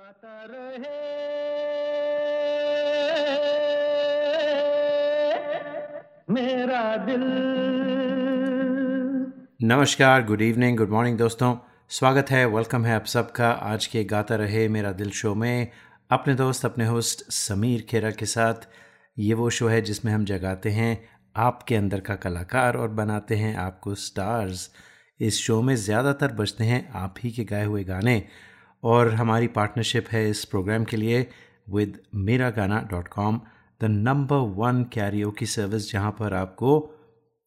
गाता 0.00 0.44
रहे। 0.50 0.98
मेरा 6.30 6.96
दिल। 6.96 7.24
नमस्कार 9.62 10.24
गुड 10.24 10.42
इवनिंग 10.42 10.76
गुड 10.78 10.90
मॉर्निंग 10.90 11.18
दोस्तों। 11.18 11.54
स्वागत 11.90 12.30
है 12.30 12.44
वेलकम 12.46 12.84
है 12.84 12.94
आप 12.94 13.04
सबका। 13.06 13.50
आज 13.50 13.86
के 13.86 14.04
गाता 14.04 14.36
रहे 14.36 14.66
मेरा 14.68 14.92
दिल 14.92 15.10
शो 15.10 15.34
में। 15.34 15.70
अपने 16.10 16.34
दोस्त, 16.34 16.64
अपने 16.64 16.86
होस्ट 16.86 17.30
समीर 17.32 17.86
खेरा 17.90 18.10
के 18.10 18.26
साथ 18.26 18.68
ये 19.16 19.34
वो 19.34 19.50
शो 19.50 19.68
है 19.68 19.80
जिसमें 19.82 20.12
हम 20.12 20.24
जगाते 20.24 20.70
हैं 20.70 20.92
आपके 21.38 21.76
अंदर 21.76 22.00
का 22.00 22.14
कलाकार 22.18 22.76
और 22.76 22.88
बनाते 22.94 23.36
हैं 23.36 23.56
आपको 23.58 23.94
स्टार्स 24.00 24.70
इस 25.20 25.40
शो 25.40 25.62
में 25.62 25.74
ज़्यादातर 25.78 26.32
बजते 26.32 26.64
हैं 26.64 26.88
आप 26.96 27.14
ही 27.20 27.30
के 27.30 27.44
गाए 27.44 27.64
हुए 27.64 27.84
गाने। 27.84 28.22
और 28.82 29.10
हमारी 29.14 29.46
पार्टनरशिप 29.46 30.08
है 30.08 30.28
इस 30.30 30.44
प्रोग्राम 30.44 30.84
के 30.84 30.96
लिए 30.96 31.26
विद 31.70 31.98
मेरा 32.14 32.50
गाना 32.50 32.80
dot 32.90 33.08
com 33.08 33.40
the 33.80 33.84
number 33.84 34.36
one 34.56 34.82
Cairo 34.84 35.30
की 35.30 35.46
सर्विस 35.46 35.92
जहाँ 35.92 36.10
पर 36.10 36.34
आपको 36.34 36.78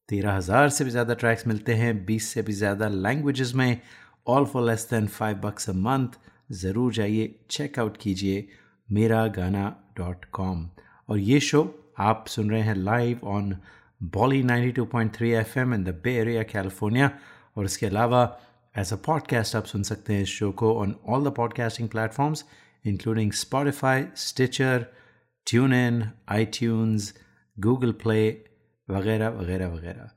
तेरह 0.10 0.34
हज़ार 0.34 0.70
से 0.70 0.84
भी 0.84 0.90
ज़्यादा 0.90 1.14
ट्रैक्स 1.14 1.48
मिलते 1.48 1.74
हैं, 1.74 2.06
बीस 2.06 2.28
से 2.28 2.42
भी 2.42 2.54
ज़्यादा 2.54 2.88
लैंग्वेजेस 2.88 3.54
में 3.56 3.82
all 4.28 4.46
for 4.46 4.64
less 4.64 4.88
than 4.92 5.08
five 5.08 5.38
bucks 5.38 5.70
a 5.70 5.74
month 5.74 6.20
ज़रूर 6.52 6.94
जाइए 6.94 7.36
चेकआउट 7.50 7.98
कीजिए 7.98 8.48
मेरा 8.92 9.26
गाना 9.28 9.70
डॉट 9.98 10.26
कॉम 10.26 10.70
और 11.10 11.20
ये 11.20 11.40
शो 11.40 11.64
आप 12.00 12.26
सुन 12.28 12.50
रहे 12.52 12.62
हैं 12.62 12.76
live 12.76 13.20
on 13.24 13.58
Bolly 14.04 14.44
92.3 14.44 15.24
F 15.24 15.60
M 15.60 15.74
in 15.74 15.84
the 15.84 15.90
Bay 16.04 16.16
Area 16.16 16.44
California 16.44 17.10
और 17.58 17.66
इसके 17.66 17.86
अलावा 17.86 18.40
एज 18.78 18.94
अ 18.94 18.96
पॉडकास्ट 18.96 19.56
आप 19.56 19.66
सुन 19.66 19.84
सकते 19.84 20.14
हैं 20.14 20.22
इस 20.22 20.30
शो 20.30 20.52
को 20.52 20.74
on 20.80 20.96
all 21.08 21.24
the 21.24 21.34
podcasting 21.34 21.90
platforms 21.90 22.44
including 22.86 23.32
Spotify 23.32 24.06
Stitcher 24.18 24.86
tune 25.48 25.74
in 25.74 26.10
iTunes 26.46 27.14
Google 27.58 27.92
Play 27.92 28.30
वगैरह 28.90 29.30
वगैरह 29.30 29.68
वगैरह। 29.68 30.10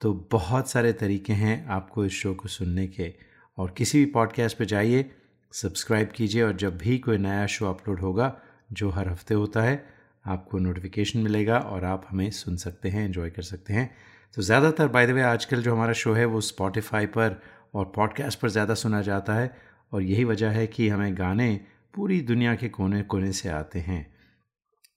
तो 0.00 0.12
बहुत 0.32 0.70
सारे 0.70 0.92
तरीके 0.92 1.32
हैं 1.32 1.66
आपको 1.66 2.04
इस 2.04 2.12
शो 2.12 2.34
को 2.34 2.48
सुनने 2.48 2.86
के। 2.86 3.14
और 3.58 3.74
किसी 3.78 3.98
भी 3.98 4.10
पॉडकास्ट 4.10 4.58
पे 4.58 4.66
जाइए 4.66 5.10
सब्सक्राइब 5.52 6.08
कीजिए 6.08 6.42
और 6.42 6.56
जब 6.56 6.78
भी 6.78 6.98
कोई 6.98 7.18
नया 7.18 7.46
शो 7.46 7.66
अपलोड 7.66 8.00
होगा, 8.00 8.36
जो 8.72 8.90
हर 8.90 9.08
हफ़्ते 9.08 9.34
होता 9.34 9.62
है, 9.62 9.84
आपको 10.26 10.58
नोटिफिकेशन 10.58 11.18
मिलेगा 11.18 11.58
और 11.58 11.84
आप 11.84 12.06
हमें 12.10 12.30
सुन 12.30 12.56
सकते 12.56 12.88
हैं 12.88 13.04
एंजॉय 13.04 13.30
कर 13.30 13.42
सकते 13.42 13.72
हैं। 13.72 13.90
तो 14.36 14.42
ज़्यादातर 14.42 14.88
बाय 14.88 15.06
द 15.06 15.10
वे 15.10 15.22
आजकल 15.22 15.62
जो 15.62 15.74
हमारा 15.74 15.92
शो 15.92 16.12
है, 16.12 16.24
वो 16.24 16.40
स्पॉटिफाई 16.40 17.06
पर 17.06 17.40
और 17.74 17.92
पॉडकास्ट 17.94 18.40
पर 18.40 18.48
ज़्यादा 18.48 18.74
सुना 18.74 19.00
जाता 19.02 19.34
है 19.34 19.54
और 19.92 20.02
यही 20.02 20.24
वजह 20.24 20.50
है 20.50 20.66
कि 20.66 20.88
हमें 20.88 21.16
गाने 21.18 21.54
पूरी 21.94 22.20
दुनिया 22.22 22.54
के 22.54 22.68
कोने 22.68 23.02
कोने 23.04 23.32
से 23.32 23.48
आते 23.48 23.78
हैं। 23.78 24.06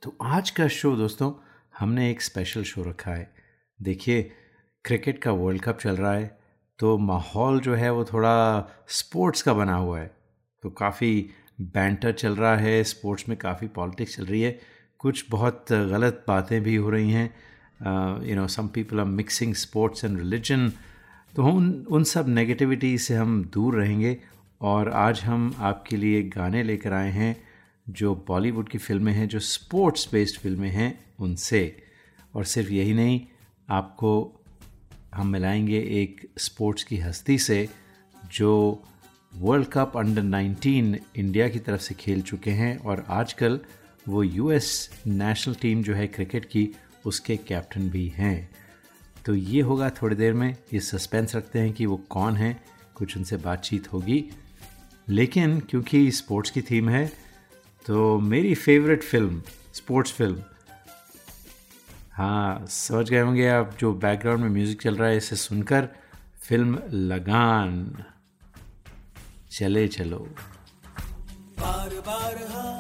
तो 0.04 0.16
आज 0.24 0.50
का 0.50 0.68
शो 0.70 0.96
दोस्तों, 0.96 1.32
हमने 1.80 2.10
एक 2.12 2.22
स्पेशल 2.22 2.64
शो 2.64 2.84
रखा 2.84 3.12
है। 3.12 3.32
देखिए 3.80 4.22
क्रिकेट 4.86 5.22
का 5.22 5.32
वर्ल्ड 5.34 5.62
कप 5.62 5.78
चल 5.80 5.96
रहा 5.96 6.14
है 6.14 6.36
तो 6.80 6.98
माहौल 7.00 7.60
जो 7.60 7.76
है 7.76 7.92
वो 7.92 8.04
थोड़ा 8.06 8.36
स्पोर्ट्स 8.90 9.42
का 9.42 9.54
बना 9.54 9.76
हुआ 9.76 10.00
है। 10.00 10.12
तो 10.64 10.70
काफ़ी 10.70 11.30
बैंटर 11.62 12.12
चल 12.14 12.36
रहा 12.36 12.56
है 12.58 12.84
स्पोर्ट्स 12.86 13.28
में 13.30 13.38
काफ़ी 13.38 13.68
पॉलिटिक्स 13.68 14.16
चल 14.18 14.26
रही 14.26 14.42
है। 14.42 14.60
कुछ 15.00 15.26
बहुत 15.30 15.72
गलत 15.72 16.24
बातें 16.28 16.62
भी 16.64 16.76
हो 16.76 16.90
रही 16.90 17.12
हैं। 17.12 18.26
You 18.26 18.36
know 18.36 18.48
some 18.48 18.68
people 18.68 19.00
are 19.00 19.06
mixing 19.06 19.54
sports 19.56 20.06
and 20.06 20.18
religion 20.20 20.72
तो 21.38 21.44
उन 21.44 21.88
उन 21.92 22.04
सब 22.04 22.30
नेगेटिविटी 22.30 22.98
से 22.98 23.16
हम 23.16 23.46
दूर 23.54 23.76
रहेंगे 23.76 24.18
और 24.62 24.90
आज 24.90 25.22
हम 25.22 25.56
आपके 25.60 25.98
लिए 25.98 26.24
गाने 26.24 26.64
लेकर 26.64 26.94
आए 26.94 27.12
हैं 27.12 27.44
जो 27.90 28.26
बॉलीवुड 28.28 28.70
की 28.70 28.78
फ़िल्में 28.78 29.14
हैं, 29.14 29.28
जो 29.28 29.40
स्पोर्ट्स 29.40 30.10
बेस्ड 30.12 30.40
फ़िल्में 30.40 30.70
हैं 30.70 31.06
उनसे। 31.20 31.84
और 32.36 32.46
सिर्फ़ 32.46 32.72
यही 32.72 32.94
नहीं, 32.94 33.22
आपको 33.70 34.42
हम 35.16 35.28
मिलाएँगे 35.28 35.80
एक 35.80 36.30
स्पोर्ट्स 36.38 36.84
की 36.84 36.98
हस्ती 36.98 37.38
से 37.38 37.70
जो 38.34 38.84
वर्ल्ड 39.36 39.68
कप 39.68 39.98
अंडर 39.98 40.22
19 40.22 40.96
इंडिया 41.16 41.50
की 41.50 41.60
तरफ़ 41.60 41.82
से 41.82 41.96
खेल 41.96 42.22
चुके 42.22 42.52
हैं 42.52 42.78
और 42.78 43.06
आजकल 43.10 43.60
वो 44.08 44.24
यूएस 44.24 44.90
नेशनल 45.08 45.56
टीम 45.56 45.84
जो 45.84 45.94
है 45.94 46.08
क्रिकेट 46.08 46.46
की, 46.46 46.70
उसके 47.06 47.38
कैप्टन 47.38 47.90
भी 47.90 48.08
हैं। 48.08 48.67
तो 49.28 49.34
ये 49.36 49.62
होगा 49.62 49.90
थोड़ी 49.92 50.16
देर 50.16 50.34
में, 50.34 50.56
ये 50.74 50.80
सस्पेंस 50.80 51.36
रखते 51.36 51.60
हैं 51.60 51.72
कि 51.74 51.86
वो 51.86 51.98
कौन 52.10 52.36
है, 52.38 52.52
कुछ 52.96 53.16
उनसे 53.18 53.38
बातचीत 53.38 53.92
होगी। 53.94 54.24
लेकिन 55.08 55.60
क्योंकि 55.60 56.12
स्पोर्ट्स 56.12 56.52
की 56.52 56.62
थीम 56.62 56.90
है 56.90 57.06
तो 57.86 58.20
मेरी 58.20 58.54
फेवरेट 58.56 59.04
फ़िल्म 59.04 59.42
स्पोर्ट्स 59.74 60.12
फ़िल्म 60.12 60.44
हाँ 62.14 62.66
समझ 62.68 63.10
गए 63.10 63.20
होंगे 63.20 63.48
आप, 63.48 63.76
जो 63.80 63.94
बैकग्राउंड 63.96 64.44
में 64.44 64.50
म्यूज़िक 64.50 64.82
चल 64.82 64.96
रहा 64.96 65.10
है, 65.10 65.18
इसे 65.18 65.36
सुनकर 65.36 65.88
फ़िल्म 66.40 66.80
लगान। 66.92 68.04
चले 69.52 69.88
चलो। 69.88 70.20
बार 71.60 72.00
बार 72.08 72.38
हाँ 72.52 72.76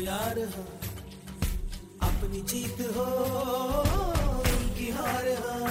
यार 0.00 0.38
हाँ 0.38 0.66
अपनी 2.02 2.40
जीत 2.42 2.80
हो। 2.96 4.25
हार 4.98 5.28
हाँ 5.44 5.70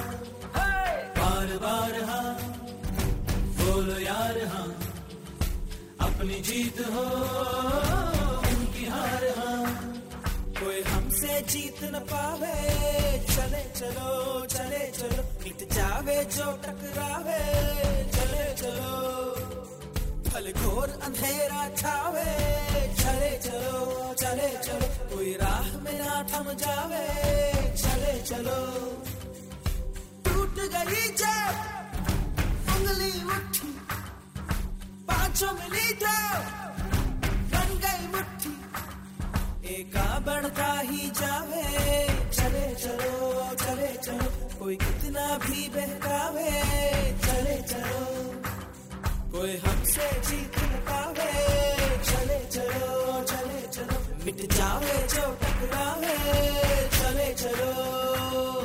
बार 1.19 1.58
बार 1.66 2.02
हाँ 2.09 2.34
बोलो 3.59 4.00
यार 4.00 4.38
हाँ 4.53 4.68
अपनी 6.08 6.40
जीत 6.50 6.80
हो, 6.94 7.03
उनकी 8.50 8.86
हार 8.94 9.24
हाँ। 9.38 9.63
कोई 10.59 10.81
हमसे 10.91 11.41
जीत 11.52 11.84
न 11.94 12.00
पावे, 12.12 12.53
चले 13.34 13.63
चलो 13.80 14.46
चले 14.56 14.84
चलो, 15.00 15.24
मिट 15.44 15.68
जावे 15.74 16.24
जो 16.38 16.52
टकरावे, 16.66 17.40
चले 18.16 18.46
चलो। 18.62 18.94
फल 20.35 20.51
घोर 20.51 20.90
अंधेरा 21.03 21.62
छावे। 21.78 22.23
चले 22.94 23.29
चलो 23.38 24.13
चले 24.13 24.50
चलो, 24.63 24.88
कोई 25.12 25.31
राह 25.34 25.68
में 25.84 26.00
ना 26.00 26.16
थम 26.31 26.51
जावे। 26.53 27.06
चले 27.73 28.13
चलो। 28.22 28.57
टूट 30.25 30.59
गई 30.74 31.06
जब 31.22 31.53
उंगली 32.75 33.12
उठी 33.35 33.72
पाँचों 35.07 35.51
मिली 35.53 35.88
तो 36.03 36.18
बन 37.56 37.74
गई 37.85 38.07
मुट्ठी। 38.07 38.53
एका 39.75 40.07
बढ़ता 40.19 40.72
ही 40.79 41.09
जावे। 41.22 41.66
चले 42.34 42.68
चलो 42.75 43.56
चले 43.56 43.94
चलो, 43.97 44.29
कोई 44.59 44.75
कितना 44.75 45.28
भी 45.38 45.69
बहकावे। 45.69 46.51
चले 47.25 47.62
चलो। 47.62 48.34
कोई 49.35 49.56
हमसे 49.63 50.06
जीत 50.28 50.57
न 50.72 50.78
पावे 50.88 51.31
चले 52.09 52.40
चलो 52.56 53.23
चले 53.31 53.62
चलो, 53.75 53.97
मिट 54.25 54.40
जावे 54.56 54.96
जो 55.13 55.25
टकरावे 55.41 56.16
चले 56.97 57.28
चलो। 57.44 58.64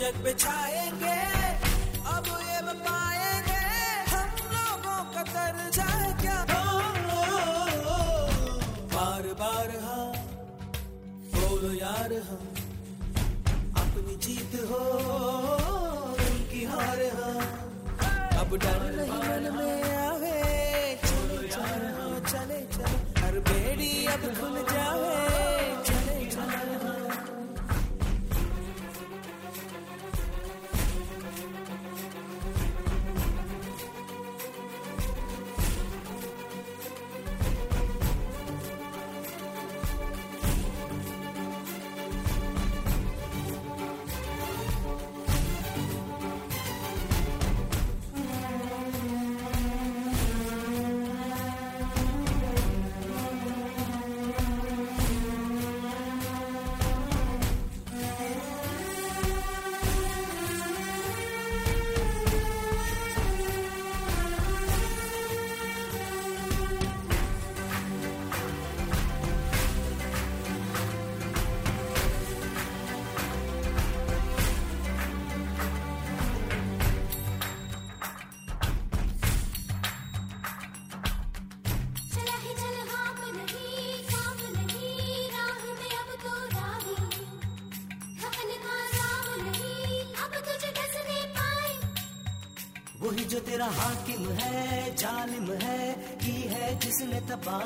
जग 0.00 0.16
बिछाएँगे 0.24 1.16
अब 2.14 2.26
ये 2.48 2.58
पाएँगे। 2.86 3.62
हम 4.12 4.30
लोगों 4.54 4.98
का 5.14 5.22
दर्जा 5.32 5.88
क्या? 6.22 6.38
बार 8.94 9.26
बार 9.40 9.70
हाँ 9.84 10.06
बोलो 11.34 11.72
यार 11.80 12.12
हाँ 12.28 12.40
अपनी 13.84 14.14
जीत 14.26 14.54
हो 14.70 14.80
उनकी 16.14 16.64
हार 16.72 17.02
हाँ। 17.20 17.38
अब 18.40 18.56
डर 18.64 18.82
नहीं 18.96 19.20
मन 19.28 19.50
में 19.56 19.94
आवे 20.06 20.38
चले 21.04 21.48
चले 21.48 21.88
हाँ, 21.98 22.20
चले 22.32 22.60
हर 23.20 23.38
बेड़ी 23.50 23.92
अब 24.14 24.22
खुल 24.40 24.56
जावे 24.72 24.79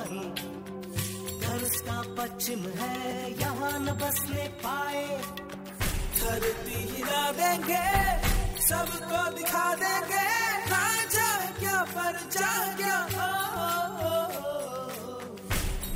तबाही 0.05 1.41
घर 1.41 1.65
उसका 1.65 2.03
पश्चिम 2.03 2.59
है, 2.59 3.41
यहाँ 3.41 3.79
न 3.81 3.93
बसने 3.93 4.49
पाए। 4.49 5.07
धरती 6.21 6.75
हिला 6.75 7.33
देंगे, 7.33 7.87
सबको 8.63 9.39
दिखा 9.39 9.75
देंगे। 9.75 10.25
क्या 11.61 11.83
पर 11.83 12.29
जा 12.33 12.77
क्या? 12.77 12.99
हो। 13.15 14.17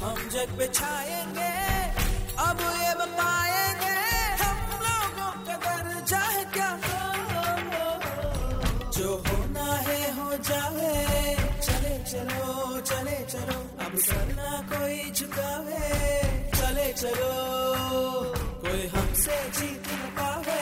हम 0.07 0.29
जग 0.29 0.51
बिछाएँगे 0.59 1.53
अब 2.39 2.61
ये 2.61 2.95
पाएँगे। 2.95 3.48
चलो 13.99 14.07
सर 14.07 14.29
ना 14.39 14.51
कोई 14.71 15.11
झुकावे 15.11 15.87
चले 16.55 16.87
चलो। 17.03 17.31
कोई 18.63 18.87
हमसे 18.95 19.37
जीत 19.59 19.89
न 19.99 20.07
पावे 20.19 20.61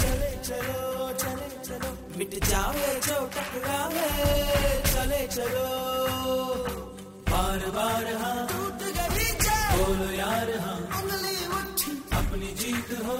चले 0.00 0.30
चलो 0.48 1.08
चले 1.22 1.48
चलो। 1.68 1.90
मिट 2.18 2.34
जावे 2.50 2.90
जो 3.06 3.16
टकरावे 3.36 4.08
चले 4.92 5.22
चलो। 5.36 5.64
बार 7.32 7.64
बार 7.76 8.06
हाँ 8.22 8.36
टूट 8.52 8.82
गई 8.98 9.32
बोलो 9.76 10.10
यार 10.20 10.50
हाँ 10.66 10.76
उंगली 11.00 11.36
उठी। 11.58 11.92
अपनी 12.20 12.52
जीत 12.60 12.92
हो। 13.06 13.16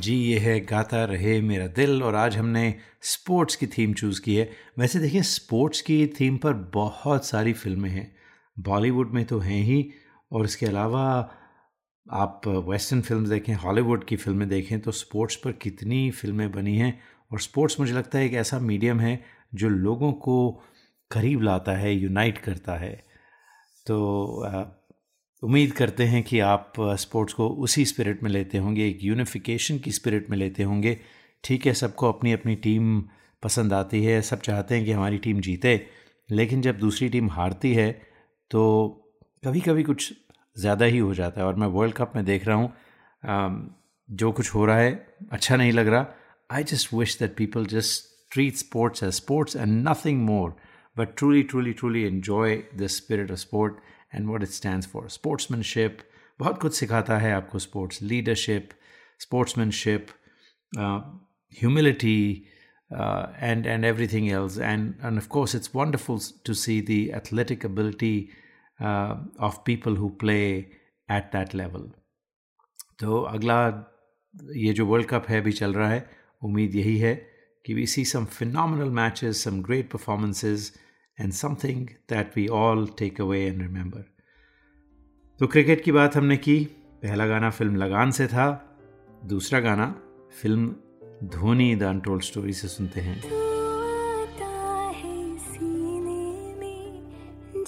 जी, 0.00 0.14
ये 0.14 0.38
है 0.38 0.58
गाता 0.60 1.04
रहे 1.04 1.40
मेरा 1.40 1.66
दिल 1.66 2.02
और 2.02 2.14
आज 2.14 2.36
हमने 2.36 2.62
स्पोर्ट्स 3.02 3.56
की 3.56 3.66
थीम 3.66 3.92
चूज़ 3.94 4.20
की 4.20 4.34
है। 4.36 4.48
वैसे 4.78 4.98
देखिए, 4.98 5.22
स्पोर्ट्स 5.22 5.80
की 5.80 6.06
थीम 6.20 6.36
पर 6.36 6.52
बहुत 6.74 7.26
सारी 7.26 7.52
फ़िल्में 7.52 7.88
हैं। 7.90 8.10
बॉलीवुड 8.56 9.10
में 9.14 9.24
तो 9.24 9.38
हैं 9.38 9.60
ही 9.62 9.90
और 10.32 10.44
इसके 10.44 10.66
अलावा 10.66 11.02
आप 12.06 12.48
वेस्टर्न 12.68 13.00
फ़िल्म 13.00 13.28
देखें, 13.28 13.54
हॉलीवुड 13.54 14.04
की 14.04 14.16
फ़िल्में 14.16 14.48
देखें 14.48 14.80
तो 14.80 14.90
स्पोर्ट्स 14.92 15.36
पर 15.36 15.52
कितनी 15.52 16.10
फ़िल्में 16.10 16.50
बनी 16.52 16.76
हैं 16.76 16.98
और 17.32 17.40
स्पोर्ट्स 17.40 17.80
मुझे 17.80 17.92
लगता 17.92 18.18
है 18.18 18.26
एक 18.26 18.34
ऐसा 18.34 18.58
मीडियम 18.60 19.00
है 19.00 19.20
जो 19.54 19.68
लोगों 19.68 20.12
को 20.14 20.50
करीब 21.10 21.42
लाता 21.42 21.72
है, 21.72 21.94
यूनाइट 21.94 22.38
करता 22.38 22.76
है। 22.76 22.92
तो 23.86 24.79
उम्मीद 25.42 25.72
करते 25.72 26.04
हैं 26.04 26.22
कि 26.22 26.38
आप 26.40 26.72
स्पोर्ट्स 26.78 27.34
को 27.34 27.48
उसी 27.64 27.84
स्पिरिट 27.84 28.22
में 28.22 28.30
लेते 28.30 28.58
होंगे, 28.58 28.88
एक 28.88 28.98
यूनिफिकेशन 29.02 29.78
की 29.78 29.92
स्पिरिट 29.92 30.30
में 30.30 30.36
लेते 30.38 30.62
होंगे। 30.62 30.98
ठीक 31.44 31.66
है, 31.66 31.72
सबको 31.74 32.08
अपनी 32.08 32.32
अपनी 32.32 32.54
टीम 32.56 33.00
पसंद 33.42 33.72
आती 33.72 34.02
है, 34.04 34.20
सब 34.22 34.40
चाहते 34.40 34.74
हैं 34.74 34.84
कि 34.84 34.92
हमारी 34.92 35.18
टीम 35.18 35.40
जीते, 35.40 35.86
लेकिन 36.28 36.62
जब 36.62 36.78
दूसरी 36.78 37.08
टीम 37.08 37.30
हारती 37.30 37.72
है 37.74 37.90
तो 38.50 38.62
कभी 39.42 39.60
कभी 39.60 39.82
कुछ 39.82 40.12
ज़्यादा 40.56 40.84
ही 40.84 40.98
हो 40.98 41.14
जाता 41.14 41.40
है। 41.40 41.46
और 41.46 41.54
मैं 41.54 41.66
वर्ल्ड 41.68 41.94
कप 41.94 42.12
में 42.16 42.24
देख 42.24 42.46
रहा 42.46 42.56
हूँ 42.56 42.72
जो 44.08 44.32
कुछ 44.32 44.54
हो 44.54 44.64
रहा 44.66 44.76
है 44.78 44.92
अच्छा 45.32 45.56
नहीं 45.56 45.72
लग 45.72 45.88
रहा। 45.88 46.06
I 46.50 46.64
just 46.64 46.92
wish 46.94 47.18
that 47.18 47.34
people 47.36 47.66
just 47.66 48.08
treat 48.32 48.56
sports 48.56 49.02
as 49.02 49.12
sports 49.14 49.56
and 49.56 49.88
nothing 49.88 50.22
more 50.24 50.54
but 50.96 51.16
truly 51.18 51.42
truly 51.42 51.72
truly 51.72 52.04
enjoy 52.10 52.50
the 52.78 52.86
spirit 52.90 53.30
of 53.30 53.40
sport 53.42 53.76
and 54.12 54.28
what 54.28 54.42
it 54.42 54.52
stands 54.52 54.86
for. 54.86 55.08
Sportsmanship, 55.08 56.02
बहुत 56.38 56.60
कुछ 56.60 56.74
सिखाता 56.74 57.18
है 57.18 57.32
आपको 57.32 57.58
sports 57.58 58.02
leadership 58.02 58.70
sportsmanship 59.20 60.06
uh, 62.90 63.26
and 63.40 63.66
and 63.66 63.84
everything 63.84 64.30
else 64.30 64.58
and 64.58 64.94
and 65.02 65.18
of 65.18 65.28
course 65.28 65.54
it's 65.54 65.72
wonderful 65.72 66.20
to 66.44 66.54
see 66.54 66.80
the 66.80 67.12
athletic 67.12 67.64
ability 67.64 68.30
uh, 68.80 69.16
of 69.38 69.62
people 69.64 69.94
who 69.94 70.10
play 70.10 70.68
at 71.08 71.32
that 71.32 71.54
level 71.54 71.88
तो 72.98 73.20
अगला 73.22 73.58
ये 74.56 74.72
जो 74.72 74.86
world 74.86 75.06
cup 75.08 75.26
है 75.28 75.40
अभी 75.40 75.52
चल 75.52 75.74
रहा 75.74 75.88
है 75.88 76.08
उम्मीद 76.44 76.74
यही 76.74 76.96
है 76.98 77.14
कि 77.66 77.74
we 77.74 77.86
see 77.86 78.04
some 78.04 78.24
phenomenal 78.38 78.90
matches 78.98 79.42
some 79.44 79.60
great 79.62 79.90
performances 79.90 80.72
and 81.20 81.32
something 81.32 81.86
that 82.10 82.36
we 82.36 82.46
all 82.48 82.86
take 82.98 83.20
away 83.20 83.40
and 83.46 83.62
remember 83.62 84.04
तो 85.40 85.46
क्रिकेट 85.46 85.84
की 85.84 85.92
बात 85.92 86.16
हमने 86.16 86.36
की। 86.36 86.58
पहला 87.02 87.26
गाना 87.26 87.50
फ़िल्म 87.50 87.76
लगान 87.76 88.10
से 88.10 88.26
था। 88.26 88.46
दूसरा 89.24 89.60
गाना 89.60 89.86
film 90.40 90.74
Dhoni 91.28 91.74
the 91.76 91.82
untold 91.82 92.22
story 92.22 92.52
से 92.52 92.68
सुनते 92.68 93.00
हैं। 93.00 93.20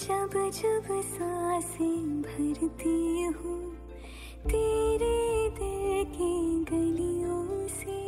जब 0.02 0.30
जब 0.54 0.86
साँसें 1.06 2.22
भरती 2.22 3.22
हूँ। 3.38 3.74
तेरे 4.44 5.48
दिल 5.58 6.04
की 6.14 6.64
गलियों 6.70 7.68
से 7.68 7.98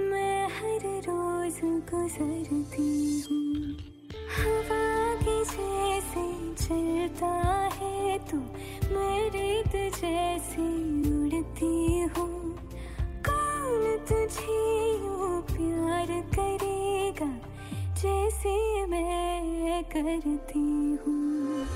मैं 0.00 0.46
हर 0.48 0.86
रोज 1.08 1.60
गुजरती 1.90 3.20
हूँ। 3.20 3.95
हवा 4.36 5.14
के 5.22 5.36
जैसे 5.44 6.24
चलता 6.54 7.32
है 7.74 8.18
तू, 8.18 8.38
मेरे 8.94 9.62
जैसे 9.90 10.62
उड़ती 11.10 12.00
हूँ। 12.00 12.56
कौन 13.28 13.96
तुझे 14.08 14.58
यू 14.92 15.40
प्यार 15.50 16.06
करेगा 16.34 17.30
जैसे 17.94 18.86
मैं 18.86 19.84
करती 19.84 20.66
हूँ? 21.02 21.66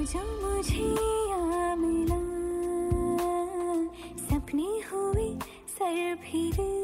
मुझे 0.00 0.18
आ 0.18 1.74
मिला 1.76 2.20
सपने 4.28 4.68
हुए 4.92 5.28
सर 5.76 6.14
फिरे 6.24 6.79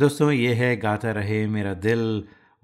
दोस्तों, 0.00 0.30
ये 0.32 0.52
है 0.54 0.76
गाता 0.76 1.10
रहे 1.12 1.46
मेरा 1.46 1.72
दिल। 1.76 2.00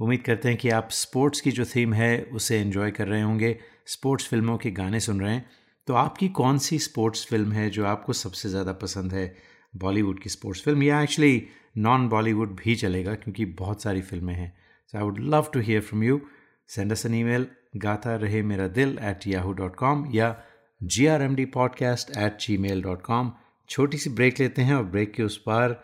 उम्मीद 0.01 0.21
करते 0.23 0.49
हैं 0.49 0.57
कि 0.59 0.69
आप 0.71 0.89
स्पोर्ट्स 0.91 1.41
की 1.41 1.51
जो 1.53 1.65
थीम 1.65 1.93
है, 1.95 2.23
उसे 2.33 2.59
एंजॉय 2.61 2.91
कर 2.91 3.07
रहे 3.09 3.21
होंगे। 3.23 3.51
स्पोर्ट्स 3.87 4.29
फ़िल्मों 4.29 4.57
के 4.59 4.71
गाने 4.71 5.01
सुन 5.01 5.21
रहे 5.21 5.33
हैं। 5.33 5.45
तो 5.89 5.95
आपकी 5.95 6.29
कौन 6.39 6.59
सी 6.59 6.79
स्पोर्ट्स 6.79 7.27
फ़िल्म 7.27 7.53
है 7.53 7.69
जो 7.71 7.85
आपको 7.87 8.13
सबसे 8.13 8.49
ज़्यादा 8.49 8.73
पसंद 8.75 9.13
है? 9.13 9.27
बॉलीवुड 9.75 10.23
की 10.23 10.31
स्पोर्ट्स 10.31 10.63
फ़िल्म 10.63 10.83
या 10.83 11.01
एक्चुअली 11.03 11.43
नॉन 11.79 12.09
बॉलीवुड 12.09 12.55
भी 12.57 12.75
चलेगा, 12.75 13.15
क्योंकि 13.15 13.45
बहुत 13.59 13.83
सारी 13.83 14.01
फ़िल्में 14.03 14.35
हैं। 14.35 14.53
So 14.93 14.99
I 14.99 15.05
would 15.05 15.19
love 15.35 15.51
to 15.55 15.61
hear 15.61 15.81
from 15.81 16.05
you 16.05 16.21
send 16.69 16.93
us 16.93 17.05
an 17.07 17.15
email 17.15 17.47
Gaata 17.85 18.15
Rahe 18.15 18.43
Mera 18.45 18.69
Dil 18.79 18.99
at 19.03 19.27
Yahoo 19.27 19.53
dot 19.53 19.77
com 19.77 20.07
या 20.15 20.35
G 20.81 21.07
R 21.07 21.23
M 21.23 21.35
D 21.35 21.45
podcast 21.59 22.17
at 22.19 22.39
Gmail 22.59 22.83
dot 22.83 23.03
com 23.03 23.33
छोटी 23.71 23.99
सी 23.99 24.11
ब्रेक 24.13 24.41
लेते 24.41 24.63
हैं 24.63 24.75
और 24.75 24.85
ब्रेक 24.87 25.13
के 25.15 25.23
उस 25.23 25.37
पार 25.47 25.79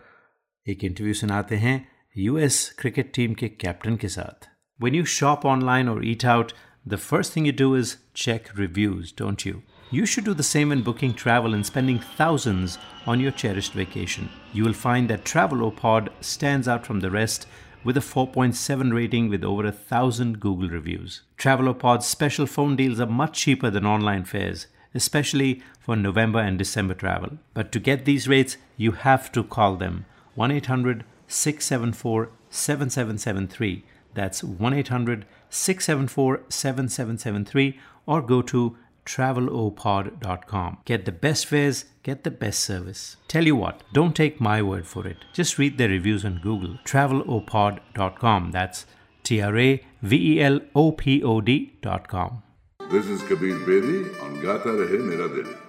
एक 0.69 0.83
interview 0.83 1.13
सुनाते 1.13 1.57
हैं 1.57 1.77
यूएस 2.17 2.69
क्रिकेट 2.79 3.11
टीम 3.15 3.33
के 3.41 3.47
कैप्टन 3.65 3.95
के 3.95 4.07
साथ 4.19 4.47
When 4.79 4.95
you 4.97 5.05
shop 5.11 5.45
online 5.51 5.87
or 5.91 6.01
eat 6.03 6.23
out, 6.31 6.51
the 6.93 6.97
first 7.03 7.33
thing 7.33 7.45
you 7.47 7.53
do 7.61 7.69
is 7.75 7.97
check 8.13 8.49
reviews, 8.57 9.11
don't 9.21 9.45
you? 9.45 9.61
You 9.89 10.05
should 10.05 10.25
do 10.25 10.33
the 10.33 10.43
same 10.43 10.69
when 10.69 10.83
booking 10.83 11.13
travel 11.13 11.53
and 11.53 11.65
spending 11.65 11.99
thousands 12.17 12.77
on 13.05 13.19
your 13.19 13.31
cherished 13.31 13.73
vacation. 13.73 14.29
You 14.53 14.65
will 14.65 14.73
find 14.73 15.09
that 15.09 15.23
Travelopod 15.23 16.09
stands 16.19 16.67
out 16.67 16.85
from 16.85 16.99
the 16.99 17.09
rest 17.09 17.47
with 17.83 17.97
a 17.97 18.01
4.7 18.01 18.93
rating 18.93 19.29
with 19.29 19.45
over 19.45 19.65
a 19.65 19.71
thousand 19.71 20.39
Google 20.41 20.69
reviews. 20.69 21.21
Travelopod's 21.37 22.05
special 22.05 22.45
phone 22.45 22.75
deals 22.75 22.99
are 22.99 23.07
much 23.07 23.39
cheaper 23.39 23.69
than 23.69 23.85
online 23.85 24.25
fares, 24.25 24.67
especially 24.93 25.63
for 25.79 25.95
November 25.95 26.39
and 26.39 26.57
December 26.57 26.93
travel. 26.93 27.37
But 27.53 27.71
to 27.71 27.79
get 27.79 28.05
these 28.05 28.27
rates, 28.27 28.57
you 28.75 28.91
have 28.91 29.31
to 29.31 29.43
call 29.43 29.77
them 29.77 30.05
1 30.34 30.50
800 30.50 31.04
674 31.26 32.30
7773. 32.50 33.84
That's 34.14 34.44
1 34.44 34.74
800 34.74 35.26
674 35.50 36.42
7773 36.48 37.78
or 38.06 38.22
go 38.22 38.42
to 38.42 38.76
travelopod.com. 39.04 40.78
Get 40.84 41.04
the 41.04 41.12
best 41.12 41.46
fares, 41.46 41.86
get 42.02 42.24
the 42.24 42.30
best 42.30 42.60
service. 42.60 43.16
Tell 43.28 43.46
you 43.46 43.56
what, 43.56 43.82
don't 43.92 44.14
take 44.14 44.40
my 44.40 44.62
word 44.62 44.86
for 44.86 45.06
it. 45.06 45.18
Just 45.32 45.58
read 45.58 45.78
the 45.78 45.88
reviews 45.88 46.24
on 46.24 46.40
Google. 46.42 46.78
Travelopod.com. 46.84 48.52
That's 48.52 48.86
T 49.24 49.40
R 49.40 49.58
A 49.58 49.84
V 50.02 50.34
E 50.34 50.42
L 50.42 50.60
O 50.74 50.92
P 50.92 51.22
O 51.22 51.40
D.com. 51.40 52.42
This 52.90 53.06
is 53.06 53.22
Kabir 53.22 53.58
Bedi 53.60 54.22
on 54.22 54.40
Gata 54.42 54.68
Rahe 54.68 55.00
Mera 55.02 55.28
Dil. 55.28 55.61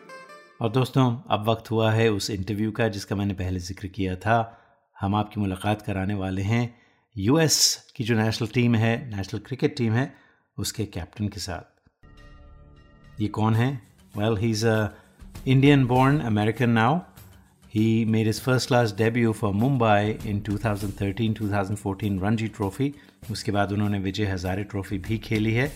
और 0.64 0.70
दोस्तों, 0.72 1.06
अब 1.30 1.50
वक्त 1.50 1.70
हुआ 1.72 1.92
है 1.92 2.08
उस 2.12 2.30
interview 2.30 2.72
का 2.72 2.88
जिसका 2.88 3.16
मैंने 3.16 3.34
पहले 3.34 3.60
ज़िक्र 3.60 3.88
किया 3.88 4.16
था। 4.16 4.36
हम 4.96 5.16
आपकी 5.16 5.40
मुलाकात 5.42 5.82
कराने 5.82 6.14
वाले 6.14 6.42
हैं। 6.42 6.76
यूएस 7.16 7.56
की 7.96 8.04
जो 8.04 8.16
नेशनल 8.16 8.48
टीम 8.48 8.76
है 8.76 8.94
नेशनल 9.10 9.40
क्रिकेट 9.40 9.76
टीम 9.78 9.94
है, 9.94 10.14
उसके 10.58 10.86
कैप्टन 10.86 11.28
के 11.28 11.40
साथ। 11.40 13.22
ये 13.22 13.28
कौन 13.28 13.56
है? 13.56 13.82
Well 14.18 14.38
he 14.38 14.52
is 14.52 14.66
a 14.68 14.90
Indian 15.48 15.86
born 15.86 16.20
American 16.22 16.70
now 16.70 16.98
he 17.74 18.06
made 18.06 18.28
his 18.28 18.42
first 18.42 18.68
class 18.68 18.96
debut 18.98 19.34
for 19.34 19.54
Mumbai 19.54 20.18
in 20.26 20.40
2013-2014 20.42 22.22
Ranji 22.24 22.48
trophy 22.48 22.94
उसके 23.32 23.52
बाद 23.52 23.72
उन्होंने 23.72 24.00
विजय 24.00 24.26
हजारे 24.26 24.64
ट्रॉफी 24.64 24.98
भी 25.00 25.18
खेली 25.28 25.54
है। 25.54 25.72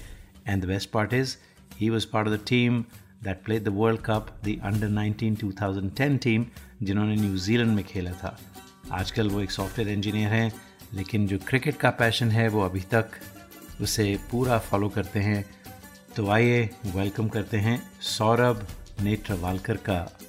And 0.47 0.63
the 0.63 0.67
best 0.67 0.91
part 0.91 1.13
is 1.13 1.35
he 1.79 1.89
was 1.89 2.07
part 2.13 2.27
of 2.27 2.35
the 2.35 2.39
team 2.47 2.83
that 3.23 3.43
played 3.45 3.63
the 3.63 3.67
world 3.67 4.01
cup 4.01 4.27
the 4.45 4.59
under 4.63 4.89
19 4.89 5.37
2010 5.43 6.17
team 6.23 6.45
जिन्होंने 6.83 7.15
New Zealand 7.15 7.71
में 7.71 7.85
खेला 7.85 8.11
था। 8.11 8.39
आजकल 8.91 9.29
वो 9.29 9.41
एक 9.41 9.51
सॉफ्टवेयर 9.51 9.89
इंजीनियर 9.89 10.29
हैं, 10.29 10.51
लेकिन 10.93 11.27
जो 11.27 11.37
क्रिकेट 11.37 11.77
का 11.77 11.89
पैशन 11.89 12.31
है, 12.31 12.47
वो 12.47 12.61
अभी 12.61 12.81
तक 12.81 13.05
उसे 13.81 14.19
पूरा 14.31 14.59
फॉलो 14.59 14.89
करते 14.89 15.19
हैं। 15.19 15.45
तो 16.15 16.27
आइए 16.27 16.69
वेलकम 16.85 17.27
करते 17.27 17.57
हैं 17.57 17.91
सौरभ 18.01 18.67
नेत्रवालकर 19.01 19.77
का। 19.77 20.19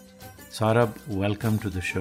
Saurabh 0.53 0.95
welcome 1.09 1.59
to 1.59 1.71
the 1.71 1.81
show 1.81 2.01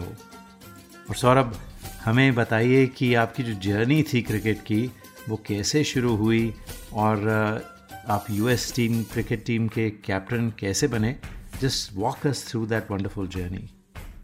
और 1.09 1.15
सौरभ, 1.15 1.59
हमें 2.05 2.35
बताइए 2.35 2.87
कि 2.87 3.13
आपकी 3.13 3.43
जो 3.43 3.53
जर्नी 3.53 4.03
थी 4.03 4.21
क्रिकेट 4.21 4.61
की, 4.61 4.91
वो 5.29 5.43
कैसे 5.47 5.83
शुरू 5.83 6.15
हुई? 6.15 6.53
और 6.93 7.76
आप 8.16 8.26
यूएस 8.30 8.72
टीम 8.76 9.02
क्रिकेट 9.12 9.44
टीम 9.46 9.68
के 9.76 9.88
कैप्टन 10.06 10.50
कैसे 10.60 10.88
बने 10.94 11.16
just 11.60 11.92
walk 11.96 12.26
us 12.26 12.46
through 12.50 12.64
that 12.74 12.90
wonderful 12.90 13.28
journey 13.38 13.68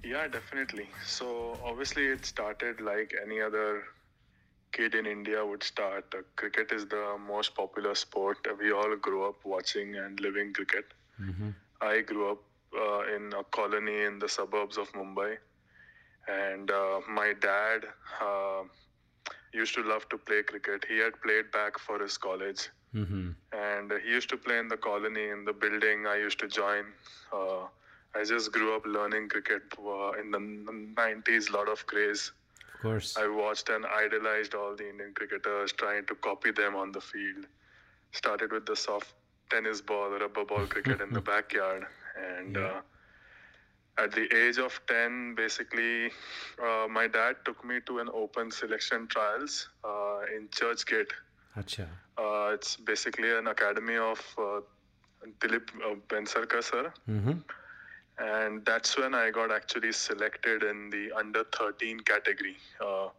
Yeah, 0.08 0.26
definitely. 0.34 0.84
So 1.14 1.24
obviously, 1.70 2.04
it 2.10 2.24
started 2.28 2.78
like 2.84 3.10
any 3.22 3.40
other 3.46 3.64
kid 4.76 4.94
in 5.00 5.08
India 5.10 5.42
would 5.48 5.66
start. 5.68 6.14
Uh, 6.18 6.20
cricket 6.42 6.72
is 6.76 6.86
the 6.94 7.02
most 7.24 7.54
popular 7.58 7.92
sport. 8.02 8.48
We 8.62 8.70
all 8.72 8.94
grew 9.08 9.20
up 9.26 9.44
watching 9.44 9.92
and 10.04 10.22
living 10.28 10.54
cricket. 10.60 10.94
I 11.80 12.00
grew 12.12 12.24
up 12.30 12.46
uh, 12.86 13.02
in 13.16 13.28
a 13.40 13.44
colony 13.58 13.98
in 14.06 14.18
the 14.18 14.30
suburbs 14.36 14.78
of 14.78 14.90
Mumbai, 14.92 15.28
and 16.38 16.70
uh, 16.70 17.00
my 17.20 17.28
dad 17.46 17.86
uh, 18.30 18.62
used 19.57 19.73
to 19.75 19.83
love 19.83 20.07
to 20.09 20.17
play 20.17 20.43
cricket. 20.43 20.85
He 20.87 20.97
had 20.99 21.13
played 21.21 21.51
back 21.51 21.77
for 21.79 21.99
his 21.99 22.17
college, 22.17 22.69
Mm-hmm. 22.95 23.29
and 23.53 23.91
he 24.03 24.09
used 24.09 24.29
to 24.29 24.37
play 24.37 24.59
in 24.59 24.67
the 24.67 24.77
colony 24.77 25.29
in 25.29 25.45
the 25.45 25.53
building. 25.53 26.05
I 26.05 26.17
used 26.17 26.37
to 26.39 26.47
join. 26.47 26.85
Uh, 27.31 27.65
I 28.15 28.23
just 28.23 28.51
grew 28.51 28.75
up 28.75 28.85
learning 28.85 29.29
cricket 29.29 29.63
uh, 29.79 30.11
in 30.21 30.29
the 30.29 30.37
n- 30.37 30.93
90s. 30.95 31.49
Lot 31.51 31.67
of 31.69 31.85
craze. 31.87 32.31
Of 32.75 32.79
course. 32.81 33.15
I 33.17 33.27
watched 33.27 33.69
and 33.69 33.85
idolized 33.87 34.53
all 34.53 34.75
the 34.75 34.87
Indian 34.87 35.13
cricketers, 35.15 35.71
trying 35.73 36.05
to 36.05 36.15
copy 36.15 36.51
them 36.51 36.75
on 36.75 36.91
the 36.91 37.01
field. 37.01 37.45
Started 38.11 38.51
with 38.51 38.65
the 38.67 38.75
soft 38.75 39.13
tennis 39.49 39.81
ball, 39.81 40.11
rubber 40.11 40.45
ball 40.45 40.67
cricket 40.67 41.01
in 41.01 41.11
the 41.13 41.21
backyard, 41.33 41.85
and 42.15 42.55
Yeah. 42.55 42.61
uh, 42.77 42.81
at 43.97 44.11
the 44.11 44.33
age 44.35 44.57
of 44.57 44.79
10, 44.87 45.35
basically, 45.35 46.07
uh, 46.61 46.87
my 46.89 47.07
dad 47.07 47.35
took 47.45 47.63
me 47.63 47.79
to 47.85 47.99
an 47.99 48.09
open 48.13 48.51
selection 48.51 49.07
trials 49.07 49.69
uh, 49.83 50.21
in 50.35 50.47
Churchgate. 50.49 51.11
Uh, 52.17 52.51
it's 52.53 52.75
basically 52.75 53.31
an 53.35 53.47
academy 53.47 53.97
of 53.97 54.19
uh, 54.37 54.61
Dilip 55.39 55.69
uh, 55.85 55.95
Bensarkar 56.09 56.63
sir 56.63 56.91
Mm-hmm. 57.09 57.39
and 58.17 58.65
that's 58.65 58.97
when 58.97 59.13
I 59.13 59.29
got 59.29 59.51
actually 59.51 59.91
selected 59.91 60.63
in 60.63 60.89
the 60.89 61.11
under 61.15 61.43
13 61.43 61.99
category 62.01 62.57
uh, 62.83 63.09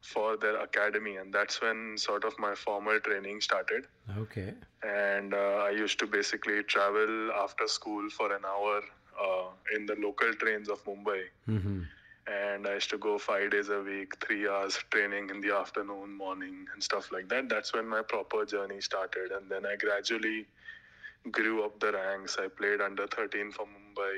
for 0.00 0.36
their 0.36 0.60
academy, 0.60 1.16
and 1.16 1.32
that's 1.32 1.60
when 1.60 1.96
sort 1.96 2.24
of 2.24 2.38
my 2.38 2.54
formal 2.54 3.00
training 3.00 3.40
started. 3.40 3.86
Okay. 4.16 4.54
And 4.82 5.34
uh, 5.34 5.66
I 5.66 5.70
used 5.70 5.98
to 6.00 6.06
basically 6.06 6.62
travel 6.62 7.32
after 7.32 7.66
school 7.66 8.08
for 8.10 8.32
an 8.32 8.44
hour 8.44 8.82
uh, 9.22 9.46
in 9.74 9.86
the 9.86 9.96
local 9.96 10.32
trains 10.34 10.68
of 10.68 10.84
Mumbai, 10.84 11.22
Mm-hmm. 11.48 11.80
and 12.26 12.66
I 12.66 12.74
used 12.74 12.90
to 12.90 12.98
go 12.98 13.18
five 13.18 13.50
days 13.50 13.68
a 13.68 13.80
week, 13.80 14.12
three 14.24 14.48
hours 14.48 14.78
training 14.90 15.30
in 15.30 15.40
the 15.40 15.54
afternoon, 15.54 16.16
morning, 16.16 16.66
and 16.72 16.82
stuff 16.82 17.10
like 17.12 17.28
that. 17.30 17.48
That's 17.48 17.72
when 17.72 17.88
my 17.88 18.02
proper 18.02 18.44
journey 18.44 18.80
started, 18.80 19.32
and 19.32 19.50
then 19.50 19.64
I 19.66 19.76
gradually 19.76 20.46
grew 21.32 21.64
up 21.64 21.78
the 21.80 21.92
ranks. 21.92 22.36
I 22.38 22.48
played 22.48 22.80
under 22.80 23.06
13 23.06 23.50
for 23.52 23.66
Mumbai. 23.66 24.14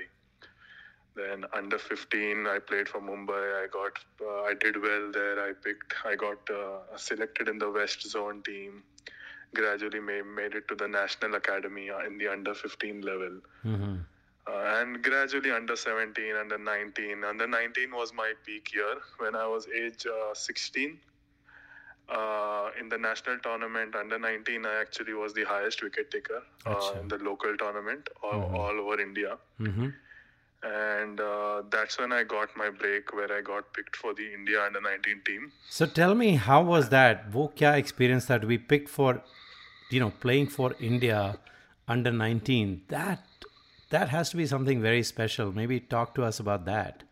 Then 1.16 1.44
under 1.52 1.76
15, 1.78 2.46
I 2.46 2.58
played 2.60 2.88
for 2.88 3.00
Mumbai. 3.00 3.64
I 3.64 3.66
got, 3.66 3.92
uh, 4.24 4.42
I 4.42 4.54
did 4.54 4.80
well 4.80 5.10
there. 5.12 5.40
I 5.48 5.52
picked, 5.52 5.94
I 6.04 6.14
got 6.14 6.38
uh, 6.50 6.96
selected 6.96 7.48
in 7.48 7.58
the 7.58 7.70
West 7.70 8.02
Zone 8.08 8.42
team. 8.42 8.82
Gradually 9.54 9.98
made, 9.98 10.24
made 10.26 10.54
it 10.54 10.68
to 10.68 10.76
the 10.76 10.86
National 10.86 11.34
Academy 11.34 11.90
uh, 11.90 12.06
in 12.06 12.16
the 12.18 12.28
under 12.28 12.54
15 12.54 13.00
level. 13.00 13.40
Mm-hmm 13.64 13.96
and 14.78 15.02
gradually 15.02 15.50
under 15.50 15.76
17, 15.76 16.36
under 16.36 16.58
19. 16.58 17.24
Under 17.24 17.46
19 17.46 17.90
was 17.92 18.12
my 18.14 18.32
peak 18.44 18.72
year 18.74 18.96
when 19.18 19.34
I 19.34 19.46
was 19.46 19.66
age 19.68 20.06
uh, 20.06 20.34
16. 20.34 20.98
Uh, 22.10 22.70
in 22.80 22.88
the 22.88 22.98
national 22.98 23.38
tournament 23.38 23.94
under 23.94 24.18
19 24.18 24.66
i 24.66 24.80
actually 24.80 25.12
was 25.12 25.32
the 25.32 25.44
highest 25.44 25.80
wicket 25.80 26.10
taker 26.10 26.42
uh, 26.66 26.92
in 27.00 27.06
the 27.06 27.18
local 27.18 27.56
tournament 27.56 28.08
all, 28.24 28.32
mm-hmm. 28.32 28.56
all 28.56 28.80
over 28.80 29.00
india 29.00 29.38
mm-hmm. 29.60 29.90
and 30.64 31.20
uh, 31.20 31.62
that's 31.70 32.00
when 32.00 32.12
i 32.12 32.24
got 32.24 32.48
my 32.56 32.68
break 32.68 33.14
where 33.14 33.32
i 33.32 33.40
got 33.40 33.72
picked 33.74 33.94
for 33.94 34.12
the 34.12 34.26
india 34.34 34.60
under 34.60 34.80
19 34.80 35.22
team 35.24 35.52
so 35.68 35.86
tell 35.86 36.16
me 36.16 36.34
how 36.34 36.60
was 36.60 36.88
that 36.88 37.32
wo 37.32 37.52
experience 37.60 38.24
that 38.24 38.44
we 38.44 38.58
picked 38.58 38.88
for 38.88 39.22
you 39.92 40.00
know 40.00 40.12
playing 40.26 40.48
for 40.48 40.74
india 40.80 41.38
under 41.86 42.10
19 42.10 42.80
that 42.88 43.24
that 43.90 44.08
has 44.08 44.30
to 44.30 44.36
be 44.36 44.46
something 44.46 44.80
very 44.80 45.02
special. 45.02 45.52
Maybe 45.52 45.80
talk 45.80 46.14
to 46.16 46.24
us 46.24 46.40
about 46.40 46.64
that. 46.64 47.04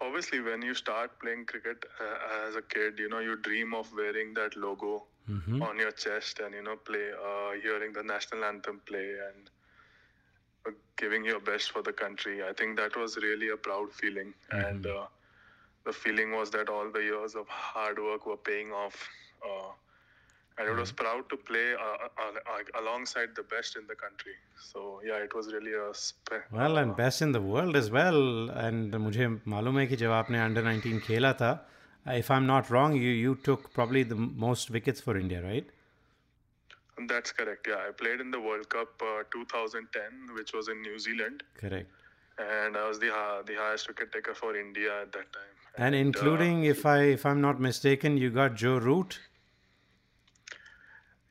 Obviously, 0.00 0.40
when 0.40 0.62
you 0.62 0.74
start 0.74 1.18
playing 1.20 1.46
cricket 1.46 1.84
uh, 2.00 2.46
as 2.48 2.54
a 2.54 2.62
kid, 2.62 2.98
you 2.98 3.08
know, 3.08 3.18
you 3.20 3.36
dream 3.36 3.74
of 3.74 3.90
wearing 3.96 4.34
that 4.34 4.56
logo 4.56 5.04
Mm-hmm. 5.28 5.60
on 5.60 5.76
your 5.76 5.90
chest 5.90 6.38
and, 6.38 6.54
you 6.54 6.62
know, 6.62 6.76
play, 6.76 7.10
uh, 7.10 7.60
hearing 7.60 7.92
the 7.92 8.00
national 8.00 8.44
anthem 8.44 8.80
play 8.86 9.10
and 9.28 9.50
uh, 10.68 10.70
giving 10.96 11.24
your 11.24 11.40
best 11.40 11.72
for 11.72 11.82
the 11.82 11.92
country. 11.92 12.44
I 12.44 12.52
think 12.52 12.76
that 12.76 12.96
was 12.96 13.16
really 13.16 13.48
a 13.48 13.56
proud 13.56 13.92
feeling. 13.92 14.34
And 14.52 14.86
uh, 14.86 15.06
the 15.84 15.92
feeling 15.92 16.30
was 16.30 16.52
that 16.52 16.68
all 16.68 16.92
the 16.92 17.00
years 17.00 17.34
of 17.34 17.48
hard 17.48 17.98
work 17.98 18.24
were 18.24 18.36
paying 18.36 18.70
off. 18.70 19.08
Uh, 19.44 19.72
and 20.57 20.69
it 20.69 20.75
was 20.79 20.91
proud 20.91 21.27
to 21.29 21.37
play 21.37 21.73
uh, 21.73 22.07
uh, 22.23 22.31
uh, 22.53 22.81
alongside 22.81 23.29
the 23.35 23.43
best 23.43 23.75
in 23.77 23.87
the 23.87 23.95
country. 23.95 24.33
So, 24.71 25.01
yeah, 25.05 25.17
it 25.27 25.33
was 25.33 25.51
really 25.53 25.73
a. 25.73 25.93
Spe- 25.93 26.43
Well, 26.51 26.77
and 26.77 26.95
best 26.95 27.21
in 27.21 27.31
the 27.31 27.41
world 27.41 27.75
as 27.75 27.89
well. 27.97 28.49
And 28.65 28.93
मुझे 29.05 29.27
मालूम 29.55 29.79
है 29.79 29.85
कि 29.87 29.95
जब 30.03 30.11
आपने 30.21 30.45
under 30.45 30.63
19 30.63 30.99
खेला 31.07 31.33
था, 31.41 31.51
if 32.17 32.29
I'm 32.31 32.45
not 32.51 32.69
wrong, 32.75 32.93
you 33.05 33.13
you 33.25 33.35
took 33.49 33.71
probably 33.79 34.03
the 34.03 34.19
most 34.45 34.69
wickets 34.77 35.01
for 35.07 35.17
India, 35.23 35.41
right? 35.47 35.71
That's 37.07 37.31
correct. 37.31 37.67
Yeah, 37.67 37.81
I 37.87 37.91
played 37.91 38.21
in 38.21 38.31
the 38.31 38.39
World 38.39 38.69
Cup 38.69 39.01
uh, 39.01 39.23
2010, 39.31 40.35
which 40.35 40.53
was 40.53 40.67
in 40.67 40.81
New 40.81 40.99
Zealand, 40.99 41.43
Correct. 41.59 41.89
and 42.37 42.77
I 42.77 42.87
was 42.87 42.99
the 42.99 43.09
hi- 43.17 43.41
the 43.45 43.55
highest 43.55 43.87
wicket 43.87 44.11
taker 44.11 44.35
for 44.35 44.55
India 44.55 45.01
at 45.01 45.11
that 45.13 45.31
time. 45.33 45.55
And 45.77 45.95
uh, 45.95 45.97
including, 45.97 46.63
if 46.65 46.85
I 46.85 46.97
if 47.17 47.25
I'm 47.25 47.41
not 47.41 47.59
mistaken, 47.59 48.17
you 48.17 48.29
got 48.29 48.55
Joe 48.55 48.77
Root. 48.77 49.19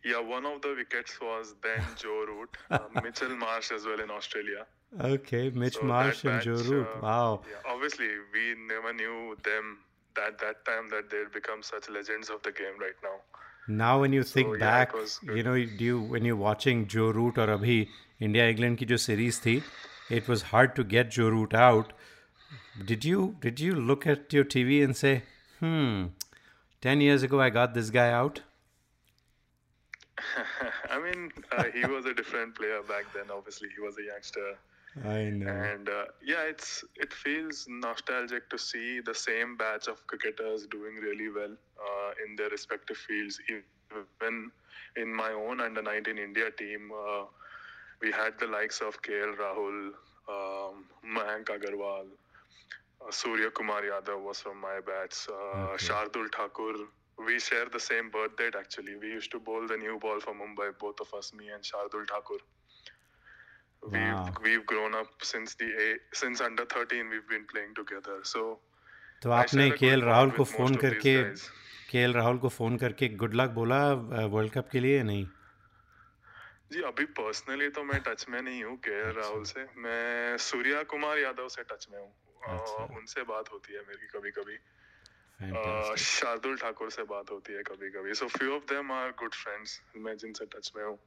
yeah, 0.05 0.21
one 0.21 0.47
of 0.47 0.63
the 0.63 0.75
wickets 0.77 1.21
was 1.21 1.55
then 1.63 1.83
Joe 1.97 2.25
Root, 2.29 2.57
uh, 2.71 2.79
Mitchell 3.03 3.37
Marsh 3.37 3.71
as 3.71 3.85
well 3.85 4.01
in 4.01 4.11
Australia. 4.11 4.67
Okay, 4.99 5.51
Mitch 5.51 5.75
So 5.75 5.81
that 5.81 5.87
Marsh 5.87 6.25
and 6.25 6.41
Joe 6.43 6.57
batch, 6.57 6.67
Root. 6.67 6.87
uh, 6.97 7.01
Wow. 7.03 7.43
Yeah, 7.49 7.73
obviously, 7.73 8.09
we 8.33 8.55
never 8.67 8.93
knew 8.93 9.37
them 9.45 9.79
at 10.27 10.39
that 10.39 10.65
time 10.65 10.89
that 10.91 11.11
they'd 11.11 11.31
become 11.33 11.63
such 11.63 11.89
legends 11.89 12.31
of 12.31 12.43
the 12.43 12.53
game 12.53 12.81
right 12.81 12.99
now. 13.03 13.17
Now 13.69 14.01
when 14.01 14.13
you 14.13 14.25
think 14.25 14.49
yeah, 14.49 14.55
it 14.55 14.61
back, 14.61 14.95
was 14.95 15.21
you 15.23 15.43
know, 15.43 15.55
do 15.55 15.85
you 15.85 16.01
when 16.01 16.25
you're 16.25 16.37
watching 16.37 16.87
Joe 16.89 17.11
Root 17.11 17.39
or 17.39 17.47
अभी 17.57 17.87
India 18.21 18.49
England 18.51 18.79
की 18.79 18.87
जो 18.87 18.99
series 18.99 19.39
थी, 19.41 19.63
it 20.11 20.27
was 20.27 20.43
hard 20.53 20.75
to 20.77 20.83
get 20.83 21.11
Joe 21.11 21.29
Root 21.29 21.55
out. 21.55 21.93
Did 22.85 23.05
you 23.05 23.37
did 23.41 23.61
you 23.61 23.75
look 23.75 24.07
at 24.07 24.33
your 24.33 24.45
TV 24.45 24.83
and 24.83 24.97
say, 24.97 25.23
hmm, 25.61 26.07
ten 26.81 27.01
years 27.01 27.23
ago 27.23 27.41
I 27.41 27.51
got 27.51 27.75
this 27.75 27.91
guy 27.91 28.11
out? 28.11 28.41
I 30.90 31.00
mean, 31.00 31.32
uh, 31.52 31.66
he 31.74 31.86
was 31.86 32.06
a 32.06 32.14
different 32.14 32.56
player 32.56 32.82
back 32.84 33.14
then. 33.14 33.30
Obviously, 33.32 33.70
he 33.76 33.82
was 33.82 33.96
a 34.00 34.04
youngster. 34.04 34.50
I 35.04 35.30
know. 35.30 35.74
and 35.74 35.90
uh, 35.90 36.06
yeah 36.32 36.44
it's 36.52 36.84
it 37.06 37.14
feels 37.14 37.66
nostalgic 37.84 38.50
to 38.54 38.58
see 38.58 39.00
the 39.10 39.14
same 39.14 39.56
batch 39.58 39.88
of 39.94 40.06
cricketers 40.08 40.66
doing 40.76 40.96
really 41.08 41.30
well 41.38 41.56
uh, 41.88 42.12
in 42.26 42.36
their 42.38 42.50
respective 42.50 42.98
fields 42.98 43.40
even 43.50 44.52
in 44.56 44.70
my 44.76 44.84
own 44.94 45.18
under 45.22 45.82
19 45.82 46.18
india 46.28 46.50
team 46.62 46.92
uh, 47.06 47.24
we 48.02 48.12
had 48.12 48.40
the 48.44 48.50
likes 48.58 48.82
of 48.90 49.02
kl 49.08 49.32
rahul 49.44 49.78
um, 50.36 50.76
mayank 51.18 51.52
agarwal 51.58 52.08
uh, 53.06 53.12
surya 53.12 53.50
kumar 53.60 53.82
yadav 53.92 54.20
was 54.30 54.40
from 54.46 54.58
my 54.68 54.78
batch 54.90 55.18
uh, 55.40 55.74
Okay. 55.74 55.88
shardul 55.88 56.28
thakur 56.38 56.74
we 57.18 57.40
share 57.40 57.66
the 57.66 57.80
same 57.80 58.10
birth 58.10 58.36
date 58.38 58.56
actually 58.56 58.96
we 58.96 59.10
used 59.10 59.32
to 59.32 59.40
bowl 59.40 59.68
the 59.68 59.78
new 59.78 60.00
ball 60.00 60.20
for 60.20 60.34
mumbai 60.34 60.68
both 60.80 61.00
of 61.00 61.14
us 61.20 61.34
me 61.34 61.50
and 61.50 61.64
shardul 61.64 62.06
thakur 62.06 62.40
Wow. 63.84 63.92
we've 63.94 64.38
we've 64.44 64.66
grown 64.66 64.96
up 64.96 65.24
since 65.24 65.54
the 65.56 65.68
since 66.14 66.42
under 66.42 66.66
13 66.66 67.10
we've 67.10 67.28
been 67.30 67.46
playing 67.54 67.74
together 67.80 68.16
so 68.24 68.42
तो 69.22 69.32
आपने 69.32 69.70
के 69.72 69.92
good 69.92 70.04
Rahul 70.04 70.32
को 70.32 70.44
phone 70.44 70.76
करके. 70.76 71.24
के 71.92 72.12
राहुल 72.12 72.38
को 72.38 72.50
phone 72.50 72.78
करके 72.78 73.10
good 73.10 73.34
luck 73.34 73.50
बोला 73.50 73.94
world 74.26 74.52
cup 74.52 74.70
के 74.72 74.80
लिए 74.80 75.04
नहीं 75.04 75.26
जी 76.72 76.82
अभी 76.82 77.06
पर्सनली 77.06 77.70
तो 77.70 77.84
मैं 77.84 78.00
टच 78.00 78.26
में 78.30 78.42
नहीं 78.42 78.64
हूँ 78.64 78.78
के 78.78 79.12
राहुल 79.12 79.44
से 79.44 79.66
मैं 79.78 80.38
सूर्या 80.38 80.84
कुमार 80.84 81.18
यादव 81.18 81.48
से 81.48 81.64
टच 81.64 81.88
में 81.92 82.00
हूँ 82.00 82.14
अच्छा। 82.60 82.98
उनसे 82.98 83.24
बात 83.24 83.52
होती 83.52 83.74
है 83.74 83.80
मेरी 83.80 84.08
कभी 84.08 84.32
कभी. 84.32 84.58
शार्दुल 85.41 86.57
ठाकुर 86.57 86.91
से 86.91 87.03
बात 87.11 87.31
होती 87.31 87.53
है 87.53 87.63
कभी 87.67 87.91
कभी 87.91 88.15
so 88.15 88.27
few 88.39 88.55
of 88.55 88.65
them 88.73 88.93
are 88.93 89.11
good 89.21 89.35
friends 89.35 89.81
मैं 90.07 90.17
जिनसे 90.25 90.45
टच 90.57 90.73
में 90.77 90.85
हूँ 90.85 90.99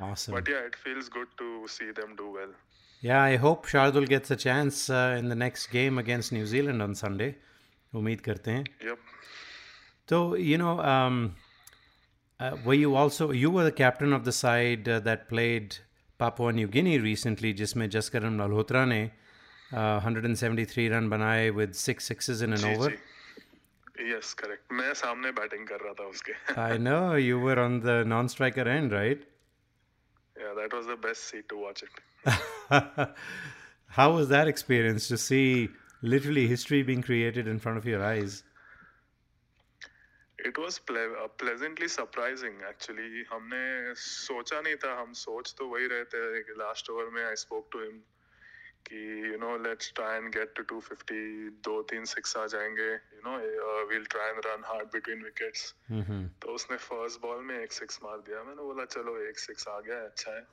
Awesome. 0.00 0.34
But 0.34 0.48
yeah 0.48 0.58
it 0.66 0.76
feels 0.84 1.08
good 1.12 1.28
to 1.38 1.66
see 1.68 1.90
them 2.00 2.14
do 2.16 2.36
well 2.36 2.52
Yeah, 3.02 3.20
I 3.20 3.36
hope 3.42 3.64
Shardul 3.70 4.04
gets 4.10 4.30
a 4.30 4.36
chance 4.42 4.76
uh, 4.96 5.20
in 5.20 5.28
the 5.28 5.36
next 5.38 5.68
game 5.70 5.96
against 6.02 6.32
New 6.34 6.44
Zealand 6.50 6.82
on 6.82 6.92
Sunday. 7.00 7.32
उम्मीद 7.94 8.20
करते 8.28 8.50
हैं 8.50 8.64
yep 8.88 9.08
So, 10.08 10.18
you 10.50 10.58
know, 10.60 10.74
um, 10.90 11.16
uh, 12.40 12.56
were 12.66 12.74
you 12.74 12.94
also, 13.00 13.26
you 13.40 13.50
were 13.56 13.64
the 13.64 13.74
captain 13.80 14.12
of 14.12 14.24
the 14.28 14.34
side 14.38 14.88
uh, 14.88 15.00
that 15.00 15.28
played 15.28 15.76
Papua 16.20 16.52
New 16.52 16.68
Guinea 16.76 16.98
recently, 17.06 17.52
जिसमें 17.60 17.88
जसकरण 17.90 18.36
मल्होत्रा 18.36 18.84
ने 18.84 19.00
uh, 19.72 20.00
173 20.06 20.88
run 20.92 21.08
बनाए 21.10 21.50
with 21.58 21.74
six 21.82 22.10
sixes 22.12 22.42
in 22.46 22.56
an 22.58 22.64
ji 22.64 22.74
over. 22.74 22.92
Yes 23.99 24.33
correct 24.41 24.71
मैं 24.79 24.93
सामने 24.93 25.31
batting 25.39 25.67
कर 25.67 25.79
रहा 25.81 25.93
था 25.99 26.07
उसके 26.15 26.33
I 26.63 26.77
know 26.77 27.01
you 27.15 27.39
were 27.39 27.59
on 27.59 27.79
the 27.87 28.03
non-striker 28.13 28.67
end, 28.77 28.91
right? 28.91 29.25
yeah 30.41 30.53
that 30.57 30.73
was 30.77 30.85
the 30.87 30.95
best 31.03 31.29
seat 31.29 31.47
to 31.49 31.57
watch 31.57 31.83
it 31.83 31.93
How 33.99 34.11
was 34.15 34.27
that 34.29 34.47
experience 34.47 35.07
to 35.07 35.17
see 35.17 35.69
literally 36.01 36.47
history 36.47 36.83
being 36.83 37.01
created 37.01 37.47
in 37.47 37.59
front 37.59 37.79
of 37.79 37.87
your 37.91 38.03
eyes? 38.09 38.43
It 40.45 40.59
was 40.59 40.79
pleasantly 40.89 41.87
surprising 41.87 42.61
actually 42.69 43.23
हमने 43.31 43.93
सोचा 44.01 44.59
नहीं 44.61 44.75
था 44.83 44.93
हम 44.99 45.13
सोच 45.21 45.53
तो 45.57 45.67
वही 45.67 45.87
रहे 45.93 46.03
थे 46.11 46.41
कि 46.43 46.53
लास्ट 46.59 46.89
ओवर 46.89 47.09
में 47.15 47.23
आई 47.23 47.35
स्पोक 47.43 47.69
टू 47.71 47.79
हिम 47.83 47.99
कि 48.89 48.99
you 49.31 49.37
know 49.39 49.55
let's 49.63 49.91
try 49.95 50.17
and 50.17 50.29
get 50.35 50.53
to 50.59 50.63
250 50.73 51.17
दो 51.67 51.81
तीन 51.91 52.05
सिक्स 52.13 52.35
आ 52.37 52.45
जाएँगे 52.55 52.89
you 52.91 53.21
know 53.25 53.37
will 53.89 54.05
try 54.15 54.29
and 54.31 54.41
run 54.45 54.63
hard 54.67 54.87
between 54.93 55.23
wickets. 55.23 55.73
तो 55.91 56.53
उसने 56.55 56.77
फ़र्स्ट 56.85 57.21
बॉल 57.21 57.43
में 57.51 57.57
एक 57.59 57.71
सिक्स 57.81 57.99
मार 58.03 58.17
दिया 58.29 58.43
मैंने 58.43 58.63
बोला 58.71 58.85
चलो 58.97 59.17
एक 59.29 59.39
सिक्स 59.45 59.67
आ 59.67 59.79
गया 59.89 59.99
अच्छा 60.05 60.35
है 60.35 60.45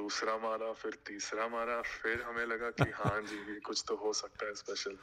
दूसरा 0.00 0.36
मारा 0.38 0.72
फिर 0.80 0.98
तीसरा 1.06 1.46
मारा 1.56 1.80
फिर 1.92 2.22
हमें 2.22 2.44
लगा 2.46 2.70
कि 2.80 2.90
हाँ 3.02 3.20
जी 3.30 3.60
कुछ 3.70 3.84
तो 3.88 3.96
हो 4.06 4.12
सकता 4.24 4.46
है 4.46 4.54
स्पेशल 4.64 4.98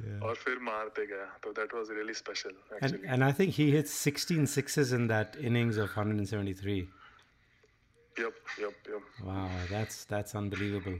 Yeah. 0.00 0.20
और 0.24 0.34
फिर 0.40 0.58
मारते 0.66 1.04
गया 1.06 1.24
तो 1.44 1.52
that 1.52 1.72
was 1.74 1.88
really 1.90 2.12
special 2.18 2.50
And, 2.50 2.84
actually 2.84 3.08
and 3.14 3.24
I 3.26 3.30
think 3.38 3.56
he 3.56 3.64
hit 3.72 3.88
16 3.94 4.44
sixes 4.52 4.92
in 4.98 5.08
that 5.12 5.34
innings 5.48 5.80
of 5.84 5.96
173. 6.02 6.76
yep 8.16 8.38
yep 8.62 8.88
yep 8.92 9.08
Wow, 9.30 9.48
that's 9.72 9.98
that's 10.12 10.36
unbelievable. 10.42 10.96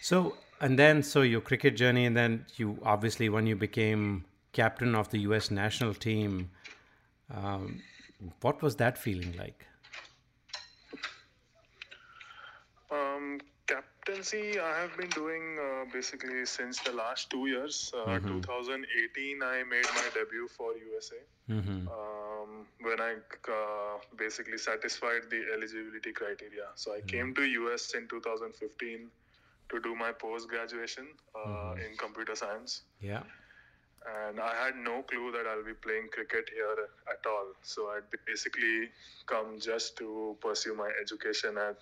So 0.00 0.36
and 0.60 0.78
then 0.78 1.02
so 1.02 1.22
your 1.22 1.40
cricket 1.40 1.76
journey, 1.76 2.06
and 2.06 2.16
then 2.16 2.46
you 2.56 2.78
obviously 2.82 3.28
when 3.28 3.46
you 3.46 3.56
became 3.56 4.24
captain 4.52 4.94
of 4.94 5.10
the 5.10 5.18
U.S. 5.20 5.50
national 5.50 5.94
team, 5.94 6.50
um, 7.34 7.82
what 8.40 8.62
was 8.62 8.76
that 8.76 8.96
feeling 8.96 9.34
like? 9.36 9.66
Um, 12.90 13.40
captaincy, 13.66 14.58
I 14.58 14.80
have 14.80 14.96
been 14.96 15.10
doing 15.10 15.58
uh, 15.60 15.84
basically 15.92 16.46
since 16.46 16.80
the 16.80 16.92
last 16.92 17.28
two 17.28 17.46
years. 17.46 17.92
Uh, 17.94 18.18
2018, 18.18 19.42
I 19.42 19.62
made 19.64 19.84
my 19.94 20.08
debut 20.14 20.48
for 20.48 20.72
USA. 20.74 21.16
Um, 21.50 22.66
when 22.80 23.00
I 23.00 23.14
uh, 23.48 23.98
basically 24.16 24.58
satisfied 24.58 25.22
the 25.28 25.44
eligibility 25.54 26.12
criteria. 26.12 26.68
So 26.76 26.94
I 26.94 27.00
came 27.00 27.34
to 27.34 27.42
US 27.42 27.94
in 27.94 28.08
2015 28.08 29.10
to 29.70 29.80
do 29.80 29.94
my 29.94 30.12
post 30.12 30.48
graduation 30.48 31.06
uh, 31.34 31.74
in 31.74 31.96
computer 31.96 32.34
science. 32.36 32.82
Yeah. 33.00 33.22
and 34.28 34.38
I 34.38 34.54
had 34.64 34.76
no 34.76 35.02
clue 35.02 35.32
that 35.32 35.46
I'll 35.50 35.64
be 35.64 35.74
playing 35.74 36.08
cricket 36.12 36.48
here 36.54 36.76
at 37.10 37.26
all. 37.26 37.48
So 37.62 37.88
I'd 37.88 38.04
basically 38.26 38.90
come 39.26 39.58
just 39.60 39.96
to 39.98 40.36
pursue 40.40 40.74
my 40.74 40.90
education 41.02 41.58
and 41.58 41.76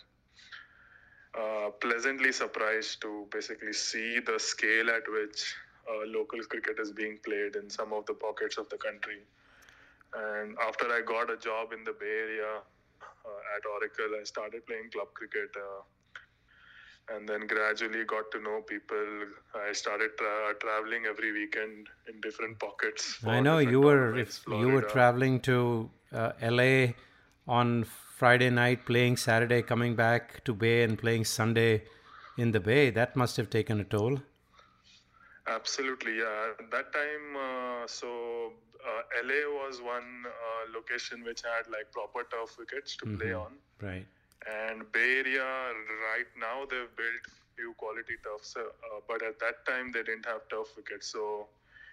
uh, 1.38 1.70
pleasantly 1.80 2.32
surprised 2.32 3.00
to 3.02 3.26
basically 3.30 3.72
see 3.72 4.20
the 4.20 4.38
scale 4.38 4.88
at 4.90 5.02
which 5.10 5.54
uh, 5.90 6.06
local 6.06 6.40
cricket 6.44 6.78
is 6.78 6.92
being 6.92 7.18
played 7.24 7.56
in 7.56 7.68
some 7.68 7.92
of 7.92 8.06
the 8.06 8.14
pockets 8.14 8.56
of 8.56 8.68
the 8.70 8.78
country. 8.78 9.20
And 10.14 10.56
after 10.66 10.86
I 10.86 11.02
got 11.02 11.30
a 11.30 11.36
job 11.36 11.72
in 11.72 11.84
the 11.84 11.92
Bay 11.92 12.06
Area 12.06 12.52
uh, 13.26 13.56
at 13.56 13.66
Oracle, 13.66 14.16
I 14.18 14.24
started 14.24 14.64
playing 14.66 14.90
club 14.92 15.08
cricket. 15.14 15.50
And 17.08 17.28
then 17.28 17.46
gradually 17.46 18.04
got 18.04 18.30
to 18.32 18.40
know 18.40 18.62
people. 18.62 18.96
I 19.54 19.72
started 19.72 20.10
tra- 20.16 20.54
traveling 20.60 21.04
every 21.06 21.32
weekend 21.32 21.88
in 22.08 22.20
different 22.20 22.58
pockets. 22.58 23.18
I 23.26 23.40
know 23.40 23.58
you 23.58 23.80
were 23.80 24.16
if 24.16 24.40
you 24.48 24.68
were 24.70 24.82
traveling 24.82 25.40
to 25.40 25.90
uh, 26.12 26.32
LA 26.40 26.94
on 27.46 27.84
Friday 27.84 28.48
night, 28.48 28.86
playing 28.86 29.18
Saturday, 29.18 29.60
coming 29.60 29.94
back 29.94 30.42
to 30.44 30.54
Bay 30.54 30.82
and 30.82 30.98
playing 30.98 31.24
Sunday 31.24 31.82
in 32.38 32.52
the 32.52 32.60
Bay. 32.60 32.90
That 32.90 33.16
must 33.16 33.36
have 33.36 33.50
taken 33.50 33.80
a 33.80 33.84
toll. 33.84 34.20
Absolutely, 35.46 36.18
yeah. 36.18 36.52
At 36.58 36.70
that 36.70 36.92
time, 36.92 37.36
uh, 37.36 37.86
so 37.86 38.52
uh, 38.84 39.02
LA 39.22 39.42
was 39.62 39.80
one 39.82 40.24
uh, 40.26 40.72
location 40.74 41.22
which 41.22 41.42
had 41.42 41.70
like 41.70 41.92
proper 41.92 42.26
turf 42.30 42.56
wickets 42.58 42.96
to 42.96 43.06
play 43.18 43.32
on. 43.32 43.52
Right. 43.80 44.06
And 44.46 44.90
Bay 44.92 45.22
Area, 45.24 45.44
right 45.44 46.30
now, 46.38 46.64
they've 46.68 46.94
built 46.96 47.24
few 47.56 47.74
quality 47.74 48.16
turfs, 48.22 48.54
uh, 48.56 48.62
uh, 48.62 49.00
but 49.08 49.22
at 49.22 49.38
that 49.40 49.64
time 49.66 49.92
they 49.92 50.02
didn't 50.02 50.26
have 50.26 50.48
turf 50.48 50.68
wickets. 50.76 51.06
So 51.08 51.46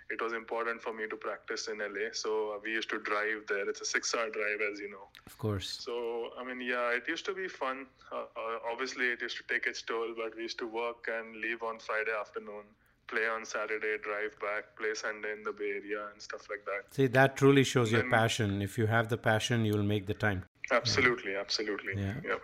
it 0.09 0.21
was 0.21 0.33
important 0.33 0.81
for 0.81 0.93
me 0.93 1.07
to 1.07 1.15
practice 1.15 1.67
in 1.67 1.79
LA. 1.79 2.11
So 2.11 2.53
uh, 2.53 2.59
we 2.63 2.71
used 2.71 2.89
to 2.89 2.99
drive 2.99 3.47
there. 3.47 3.69
It's 3.69 3.81
a 3.81 3.85
six-hour 3.85 4.29
drive, 4.29 4.59
as 4.71 4.79
you 4.79 4.91
know. 4.91 5.07
Of 5.25 5.37
course. 5.37 5.69
So 5.69 6.29
I 6.39 6.43
mean, 6.43 6.61
yeah, 6.61 6.97
it 6.97 7.07
used 7.07 7.25
to 7.25 7.33
be 7.33 7.47
fun. 7.47 7.85
Uh, 8.11 8.25
uh, 8.35 8.71
obviously, 8.71 9.05
it 9.05 9.21
used 9.21 9.37
to 9.37 9.43
take 9.47 9.67
its 9.67 9.81
toll, 9.81 10.13
but 10.15 10.35
we 10.35 10.43
used 10.43 10.59
to 10.59 10.67
work 10.67 11.07
and 11.07 11.37
leave 11.37 11.63
on 11.63 11.79
Friday 11.79 12.15
afternoon, 12.19 12.65
play 13.07 13.27
on 13.27 13.45
Saturday, 13.45 13.95
drive 14.03 14.37
back, 14.39 14.75
play 14.77 14.93
Sunday 14.93 15.31
in 15.31 15.43
the 15.43 15.53
Bay 15.53 15.71
Area 15.79 16.07
and 16.11 16.21
stuff 16.21 16.47
like 16.49 16.65
that. 16.65 16.93
See, 16.93 17.07
that 17.07 17.37
truly 17.37 17.63
shows 17.63 17.91
your 17.91 18.09
passion. 18.09 18.61
If 18.61 18.77
you 18.77 18.87
have 18.87 19.09
the 19.09 19.17
passion, 19.17 19.63
you'll 19.63 19.89
make 19.95 20.07
the 20.07 20.13
time. 20.13 20.43
Absolutely, 20.69 21.35
absolutely. 21.35 21.93
Yeah. 21.97 22.13
Yep. 22.23 22.41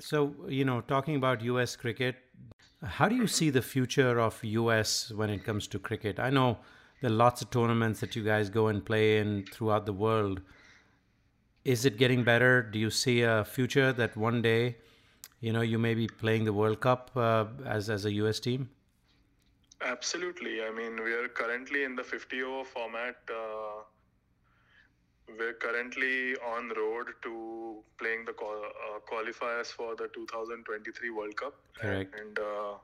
So, 0.00 0.34
you 0.48 0.64
know, 0.64 0.80
talking 0.80 1.16
about 1.16 1.42
US 1.42 1.76
cricket, 1.76 2.16
how 2.82 3.08
do 3.08 3.14
you 3.14 3.26
see 3.26 3.50
the 3.50 3.62
future 3.62 4.18
of 4.18 4.42
US 4.42 5.10
when 5.10 5.30
it 5.30 5.44
comes 5.44 5.66
to 5.68 5.78
cricket? 5.78 6.18
I 6.18 6.30
know 6.30 6.58
there 7.00 7.10
are 7.10 7.14
lots 7.14 7.42
of 7.42 7.50
tournaments 7.50 8.00
that 8.00 8.16
you 8.16 8.24
guys 8.24 8.48
go 8.48 8.68
and 8.68 8.84
play 8.84 9.18
in 9.18 9.44
throughout 9.52 9.86
the 9.86 9.92
world. 9.92 10.40
Is 11.64 11.84
it 11.84 11.98
getting 11.98 12.24
better? 12.24 12.62
Do 12.62 12.78
you 12.78 12.90
see 12.90 13.22
a 13.22 13.44
future 13.44 13.92
that 13.92 14.16
one 14.16 14.40
day, 14.40 14.76
you 15.40 15.52
know, 15.52 15.60
you 15.60 15.78
may 15.78 15.94
be 15.94 16.06
playing 16.06 16.44
the 16.44 16.52
World 16.52 16.80
Cup 16.80 17.10
uh, 17.14 17.46
as 17.66 17.90
as 17.90 18.04
a 18.06 18.12
US 18.12 18.40
team? 18.40 18.70
Absolutely. 19.82 20.62
I 20.62 20.70
mean, 20.70 21.02
we 21.02 21.12
are 21.12 21.28
currently 21.28 21.84
in 21.84 21.96
the 21.96 22.04
50 22.04 22.42
over 22.42 22.64
format. 22.64 23.16
Uh, 23.30 23.82
we're 25.38 25.54
currently 25.54 26.34
on 26.36 26.68
road 26.76 27.06
to 27.22 27.82
playing 27.98 28.24
the 28.24 28.32
qual- 28.32 28.64
uh, 28.64 28.98
qualifiers 29.10 29.66
for 29.66 29.94
the 29.96 30.08
2023 30.14 31.10
World 31.10 31.36
Cup. 31.36 31.54
Correct. 31.78 32.14
And 32.18 32.38
uh, 32.38 32.74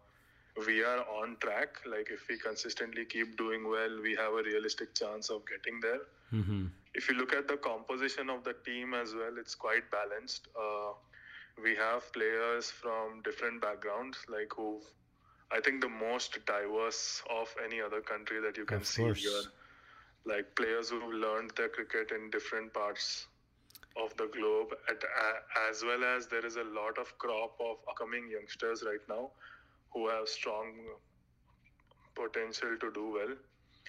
we 0.66 0.82
are 0.82 1.04
on 1.22 1.36
track. 1.40 1.76
Like, 1.86 2.08
if 2.10 2.28
we 2.28 2.38
consistently 2.38 3.04
keep 3.04 3.36
doing 3.36 3.68
well, 3.68 4.00
we 4.02 4.14
have 4.16 4.32
a 4.32 4.42
realistic 4.42 4.94
chance 4.94 5.30
of 5.30 5.42
getting 5.46 5.80
there. 5.80 6.00
Mm-hmm. 6.32 6.66
If 6.94 7.08
you 7.08 7.16
look 7.16 7.32
at 7.34 7.46
the 7.48 7.56
composition 7.56 8.30
of 8.30 8.44
the 8.44 8.54
team 8.64 8.94
as 8.94 9.14
well, 9.14 9.36
it's 9.38 9.54
quite 9.54 9.90
balanced. 9.90 10.48
Uh, 10.58 10.92
we 11.62 11.74
have 11.76 12.10
players 12.12 12.70
from 12.70 13.22
different 13.22 13.60
backgrounds, 13.62 14.18
like 14.28 14.52
who 14.54 14.80
I 15.50 15.60
think 15.60 15.80
the 15.80 15.88
most 15.88 16.38
diverse 16.44 17.22
of 17.30 17.54
any 17.64 17.80
other 17.80 18.00
country 18.00 18.40
that 18.40 18.56
you 18.56 18.64
can 18.64 18.78
Of 18.78 18.86
see 18.86 19.02
course. 19.02 19.22
here. 19.22 19.42
Like 20.26 20.54
players 20.56 20.90
who 20.90 21.12
learned 21.12 21.52
their 21.56 21.68
cricket 21.68 22.12
in 22.12 22.30
different 22.30 22.72
parts 22.74 23.26
of 23.96 24.16
the 24.16 24.26
globe, 24.26 24.74
at, 24.88 25.02
as 25.70 25.82
well 25.84 26.04
as 26.04 26.26
there 26.28 26.44
is 26.44 26.56
a 26.56 26.64
lot 26.64 26.98
of 26.98 27.18
crop 27.18 27.56
of 27.60 27.78
upcoming 27.88 28.28
youngsters 28.30 28.82
right 28.86 29.06
now 29.08 29.30
who 29.92 30.08
have 30.08 30.28
strong 30.28 30.72
potential 32.14 32.76
to 32.80 32.90
do 32.92 33.10
well. 33.12 33.34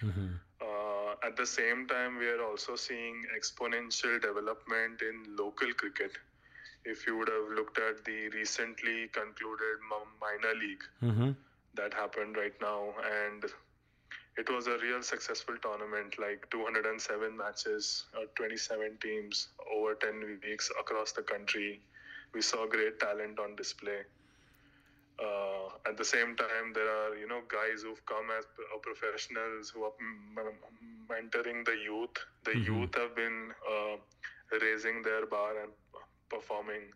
Mm-hmm. 0.02 0.34
Uh, 0.60 1.14
at 1.26 1.36
the 1.36 1.46
same 1.46 1.86
time, 1.86 2.18
we 2.18 2.28
are 2.28 2.42
also 2.42 2.76
seeing 2.76 3.24
exponential 3.36 4.20
development 4.20 5.02
in 5.02 5.36
local 5.36 5.72
cricket. 5.74 6.12
If 6.84 7.06
you 7.06 7.16
would 7.18 7.28
have 7.28 7.48
looked 7.56 7.78
at 7.78 8.04
the 8.04 8.28
recently 8.30 9.08
concluded 9.08 9.76
mi- 9.90 10.12
minor 10.20 10.54
league 10.58 10.84
Mm-hmm. 11.02 11.30
that 11.74 11.94
happened 11.94 12.36
right 12.36 12.54
now, 12.60 12.94
and 13.04 13.44
it 14.38 14.48
was 14.50 14.66
a 14.68 14.78
real 14.78 15.02
successful 15.02 15.56
tournament 15.62 16.18
like 16.18 16.48
207 16.50 17.36
matches, 17.36 18.06
uh, 18.16 18.24
27 18.36 18.98
teams 19.02 19.48
over 19.76 19.94
10 19.96 20.38
weeks 20.44 20.70
across 20.80 21.12
the 21.12 21.22
country. 21.22 21.82
We 22.34 22.42
saw 22.42 22.66
great 22.66 23.00
talent 23.00 23.38
on 23.40 23.56
display. 23.56 24.00
Uh, 25.18 25.68
at 25.88 25.96
the 25.96 26.04
same 26.04 26.36
time, 26.36 26.72
there 26.74 26.88
are 26.88 27.16
you 27.16 27.26
know 27.26 27.42
guys 27.50 27.82
who've 27.82 28.04
come 28.06 28.30
as 28.38 28.44
uh, 28.44 28.78
professionals 28.78 29.70
who 29.74 29.82
are 29.84 29.92
m- 30.00 30.38
m- 30.38 31.06
mentoring 31.10 31.64
the 31.66 31.76
youth. 31.76 32.16
The 32.44 32.56
youth 32.56 32.94
have 32.94 33.16
been 33.16 33.50
uh, 33.74 33.96
raising 34.62 35.02
their 35.02 35.26
bar 35.26 35.60
and 35.62 35.72
performing. 36.30 36.92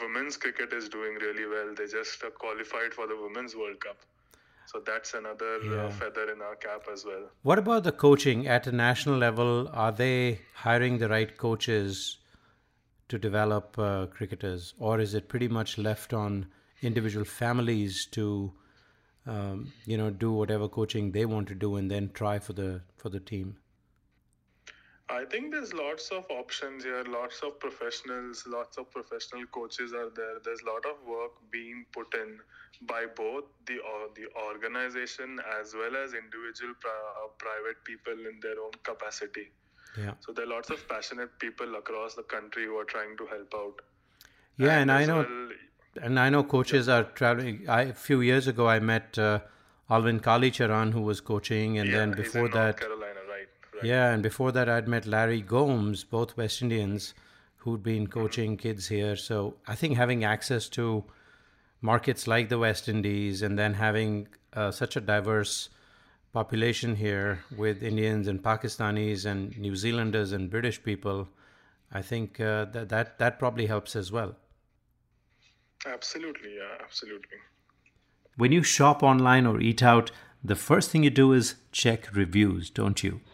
Women's 0.00 0.36
cricket 0.36 0.72
is 0.72 0.88
doing 0.88 1.14
really 1.20 1.46
well. 1.46 1.74
They 1.76 1.86
just 1.86 2.22
uh, 2.24 2.30
qualified 2.30 2.92
for 2.94 3.06
the 3.06 3.16
Women's 3.16 3.54
World 3.56 3.80
Cup, 3.80 3.98
so 4.66 4.80
that's 4.80 5.14
another 5.14 5.52
Yeah. 5.62 5.86
uh, 5.86 5.90
feather 5.90 6.30
in 6.32 6.42
our 6.42 6.56
cap 6.56 6.88
as 6.92 7.04
well. 7.04 7.24
What 7.42 7.58
about 7.58 7.84
the 7.84 7.92
coaching 7.92 8.46
at 8.46 8.66
a 8.66 8.72
national 8.72 9.16
level? 9.18 9.68
Are 9.68 9.92
they 9.92 10.40
hiring 10.54 10.98
the 10.98 11.08
right 11.08 11.36
coaches 11.36 12.18
to 13.08 13.18
develop 13.18 13.78
uh, 13.78 14.06
cricketers, 14.06 14.74
or 14.78 14.98
is 15.00 15.14
it 15.14 15.28
pretty 15.28 15.48
much 15.48 15.76
left 15.78 16.12
on 16.14 16.46
individual 16.82 17.24
families 17.24 18.06
to, 18.12 18.52
um, 19.26 19.72
you 19.84 19.96
know, 19.96 20.10
do 20.10 20.32
whatever 20.32 20.68
coaching 20.68 21.12
they 21.12 21.24
want 21.26 21.48
to 21.48 21.54
do 21.54 21.76
and 21.76 21.90
then 21.90 22.10
try 22.14 22.38
for 22.38 22.54
the 22.54 22.80
for 22.96 23.10
the 23.10 23.20
team? 23.20 23.56
I 25.14 25.24
think 25.24 25.52
there's 25.52 25.72
lots 25.72 26.08
of 26.10 26.24
options 26.28 26.84
here, 26.84 27.04
lots 27.04 27.40
of 27.42 27.58
professionals, 27.60 28.44
lots 28.46 28.78
of 28.78 28.90
professional 28.90 29.46
coaches 29.46 29.92
are 29.92 30.10
there. 30.10 30.38
There's 30.44 30.62
a 30.62 30.70
lot 30.70 30.84
of 30.86 30.96
work 31.06 31.32
being 31.50 31.86
put 31.92 32.14
in 32.14 32.38
by 32.88 33.06
both 33.16 33.44
the 33.66 33.78
or 33.78 34.08
the 34.16 34.26
organization 34.48 35.40
as 35.60 35.74
well 35.74 35.96
as 36.02 36.14
individual 36.14 36.74
pri- 36.80 36.90
uh, 36.90 37.28
private 37.38 37.84
people 37.84 38.12
in 38.12 38.40
their 38.40 38.58
own 38.64 38.72
capacity. 38.82 39.50
Yeah. 39.96 40.14
So 40.20 40.32
there 40.32 40.46
are 40.46 40.48
lots 40.48 40.70
of 40.70 40.86
passionate 40.88 41.38
people 41.38 41.76
across 41.76 42.14
the 42.14 42.24
country 42.24 42.64
who 42.66 42.76
are 42.76 42.84
trying 42.84 43.16
to 43.16 43.26
help 43.26 43.54
out. 43.54 43.82
Yeah, 44.56 44.78
and, 44.78 44.90
I 44.90 45.04
know, 45.04 45.18
well, 45.18 45.48
and 46.02 46.18
I 46.18 46.28
know 46.30 46.42
coaches 46.42 46.88
are 46.88 47.04
traveling. 47.04 47.68
I, 47.68 47.82
a 47.82 47.94
few 47.94 48.20
years 48.20 48.48
ago, 48.48 48.68
I 48.68 48.80
met 48.80 49.18
uh, 49.18 49.40
Alvin 49.90 50.20
Kalicharan, 50.20 50.92
who 50.92 51.02
was 51.02 51.20
coaching, 51.20 51.78
and 51.78 51.90
yeah, 51.90 51.98
then 51.98 52.12
before 52.12 52.48
that, 52.48 52.80
Carolina, 52.80 53.03
right? 53.84 53.90
right. 53.90 53.96
yeah, 53.96 54.12
and 54.12 54.22
before 54.22 54.52
that, 54.52 54.68
I'd 54.68 54.88
met 54.88 55.06
Larry 55.06 55.40
Gomes, 55.40 56.04
both 56.04 56.36
West 56.36 56.62
Indians, 56.62 57.14
who'd 57.56 57.82
been 57.82 58.06
coaching 58.06 58.56
kids 58.56 58.88
here. 58.88 59.16
So 59.16 59.56
I 59.66 59.74
think 59.74 59.96
having 59.96 60.24
access 60.24 60.68
to 60.70 61.04
markets 61.80 62.26
like 62.26 62.48
the 62.48 62.58
West 62.58 62.88
Indies, 62.88 63.42
and 63.42 63.58
then 63.58 63.74
having 63.74 64.28
uh, 64.52 64.70
such 64.70 64.96
a 64.96 65.00
diverse 65.00 65.68
population 66.32 66.96
here 66.96 67.44
with 67.56 67.82
Indians 67.82 68.26
and 68.26 68.42
Pakistanis 68.42 69.24
and 69.24 69.56
New 69.56 69.76
Zealanders 69.76 70.32
and 70.32 70.50
British 70.50 70.82
people, 70.82 71.28
I 71.92 72.02
think 72.02 72.40
uh, 72.40 72.66
that 72.66 72.88
that 72.88 73.18
that 73.18 73.38
probably 73.38 73.66
helps 73.66 73.96
as 73.96 74.10
well. 74.10 74.36
Absolutely, 75.86 76.56
yeah, 76.56 76.82
absolutely. 76.82 77.38
When 78.36 78.52
you 78.52 78.62
shop 78.62 79.02
online 79.02 79.46
or 79.46 79.60
eat 79.60 79.82
out, 79.82 80.10
the 80.42 80.56
first 80.56 80.90
thing 80.90 81.04
you 81.04 81.10
do 81.10 81.32
is 81.32 81.54
check 81.72 82.14
reviews, 82.14 82.68
don't 82.68 83.02
you? 83.02 83.20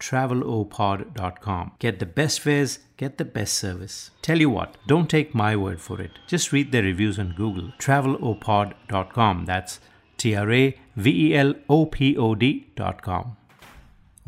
travelopod.com. 0.00 1.72
Get 1.78 1.98
the 1.98 2.06
best 2.08 2.40
fares, 2.40 2.78
get 2.96 3.18
the 3.18 3.24
best 3.26 3.54
service. 3.56 4.10
Tell 4.22 4.38
you 4.38 4.50
what, 4.50 4.76
don't 4.86 5.08
take 5.08 5.34
my 5.34 5.54
word 5.56 5.80
for 5.80 6.00
it. 6.00 6.12
Just 6.26 6.52
read 6.52 6.72
their 6.72 6.82
reviews 6.82 7.18
on 7.18 7.34
Google. 7.36 7.72
Travelopod.com. 7.78 9.44
That's 9.46 9.80
T 10.18 10.34
R 10.36 10.50
A 10.52 10.78
V 10.96 11.10
E 11.26 11.34
L 11.36 11.54
O 11.68 11.86
P 11.86 12.16
O 12.18 12.34
D.com. 12.36 13.36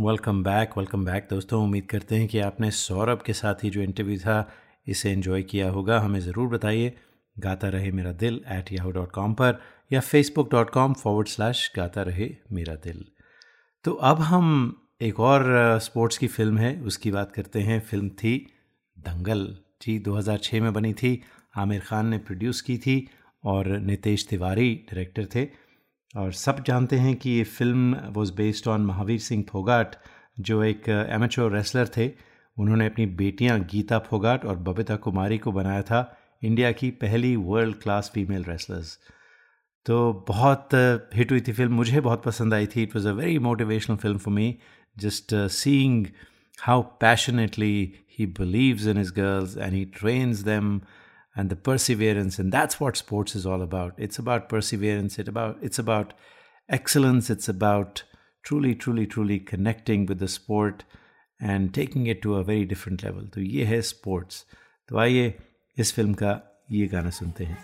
Welcome 0.00 0.42
back 0.42 0.76
welcome 0.78 1.04
back 1.04 1.26
दोस्तों 1.30 1.62
उम्मीद 1.62 1.84
करते 1.86 2.16
हैं 2.16 2.26
कि 2.28 2.38
आपने 2.40 2.70
सौरभ 2.70 3.22
के 3.26 3.32
साथ 3.32 3.64
ही 3.64 3.70
जो 3.70 3.80
interview 3.80 4.18
था 4.18 4.36
इसे 4.88 5.10
एंजॉय 5.10 5.42
किया 5.50 5.68
होगा 5.70 5.98
हमें 6.00 6.18
ज़रूर 6.20 6.48
बताइए 6.54 6.92
गाता 7.36 7.68
रहे 7.74 7.90
Mera 7.98 8.12
Dil 8.22 8.40
at 8.52 8.72
Yahoo 8.72 8.90
dot 8.92 9.10
com 9.12 9.34
पर 9.40 9.58
या 9.92 10.00
Facebook 10.00 10.50
dot 10.50 10.70
com 10.70 10.94
forward 11.02 11.28
slash 11.28 11.70
Gaata 11.76 12.02
Rahe 12.02 12.30
Mera 12.52 12.74
दिल 12.84 13.04
तो 13.84 13.92
अब 14.10 14.20
हम 14.22 14.48
एक 15.02 15.20
और 15.20 15.44
स्पोर्ट्स 15.82 16.18
की 16.18 16.26
फ़िल्म 16.26 16.58
है, 16.58 16.74
उसकी 16.80 17.10
बात 17.10 17.32
करते 17.32 17.60
हैं, 17.60 17.78
फ़िल्म 17.80 18.08
थी 18.08 18.34
दंगल। 18.96 19.46
जी 19.82 19.98
2006 19.98 20.60
में 20.60 20.72
बनी 20.72 20.92
थी, 20.92 21.22
आमिर 21.56 21.80
खान 21.80 22.06
ने 22.06 22.18
प्रोड्यूस 22.18 22.60
की 22.60 22.76
थी 22.78 22.94
और 23.44 23.68
नितेश 23.80 24.26
तिवारी 24.28 24.74
डायरेक्टर 24.90 25.26
थे। 25.34 25.44
और 26.14 26.32
सब 26.32 26.62
जानते 26.64 26.96
हैं 26.96 27.14
कि 27.16 27.30
ये 27.30 27.44
film 27.44 27.96
was 28.14 28.32
based 28.32 28.68
on 28.68 28.84
Mahavir 28.86 29.20
Singh 29.20 29.44
Phogat, 29.48 29.96
जो 30.40 30.62
एक 30.62 30.88
एमेचोर 30.88 31.52
रेसलर 31.52 31.88
थे। 31.96 32.10
उन्होंने 32.56 32.86
अपनी 32.86 33.06
बेटियाँ 33.18 33.58
गीता 33.70 33.98
फोगाट 34.00 34.44
और 34.44 34.56
बबीता 34.58 34.96
कुमारी 34.98 35.38
को 35.38 35.52
बनाया 35.52 35.82
था, 35.82 36.16
इंडिया 36.42 36.70
की 36.72 36.90
पहली 37.02 37.34
वर्ल्ड 37.38 37.76
क्लास 37.82 38.10
फीमेल 38.14 38.44
रेसलर्स 38.44 38.98
तो 39.86 40.12
बहुत 40.28 40.68
हिट 41.14 41.30
हुई 41.32 41.40
थी 41.40 41.52
फ़िल्म, 41.52 41.72
मुझे 41.74 42.00
बहुत 42.00 42.22
पसंद 42.24 42.54
आई 42.54 42.66
थी। 42.66 42.82
It 42.82 42.94
was 42.96 43.08
a 43.08 43.12
very 43.12 43.38
motivational 43.40 43.96
film 43.96 44.18
for 44.18 44.34
me 44.34 44.56
just 44.97 45.33
uh, 45.33 45.47
seeing 45.47 46.11
how 46.61 46.81
passionately 46.99 47.99
he 48.07 48.25
believes 48.25 48.87
in 48.87 48.97
his 48.97 49.11
girls 49.11 49.55
and 49.55 49.73
he 49.73 49.85
trains 49.85 50.43
them 50.43 50.81
and 51.35 51.49
the 51.51 51.55
perseverance 51.55 52.39
and 52.39 52.51
that's 52.51 52.79
what 52.79 52.97
sports 52.97 53.35
is 53.35 53.45
all 53.45 53.61
about 53.61 53.93
it's 53.97 54.17
about 54.17 54.49
perseverance 54.49 55.19
it 55.19 55.27
about 55.27 55.57
it's 55.61 55.77
about 55.77 56.13
excellence 56.67 57.29
it's 57.29 57.47
about 57.47 58.03
truly 58.43 58.73
truly 58.73 59.05
truly 59.05 59.39
connecting 59.39 60.05
with 60.07 60.17
the 60.19 60.27
sport 60.27 60.83
and 61.39 61.73
taking 61.73 62.07
it 62.07 62.21
to 62.23 62.35
a 62.35 62.43
very 62.43 62.65
different 62.65 63.03
level 63.03 63.27
तो 63.35 63.41
ये 63.41 63.65
है 63.65 63.81
sports 63.81 64.43
तो 64.89 64.97
आइए 64.97 65.33
इस 65.79 65.93
film 65.93 66.13
का 66.13 66.41
ये 66.71 66.87
गाना 66.87 67.09
सुनते 67.09 67.45
हैं 67.45 67.57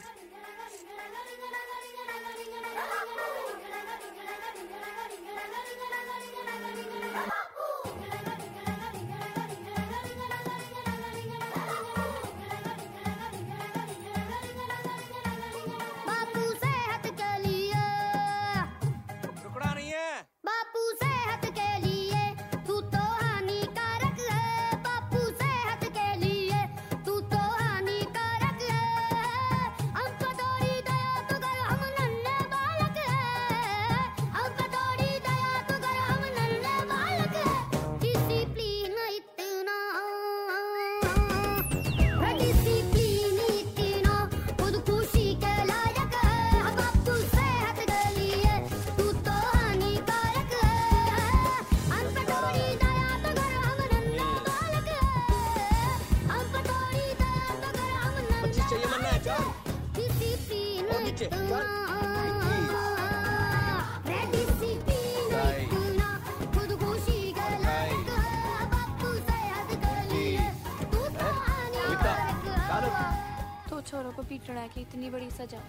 सजा। 75.38 75.61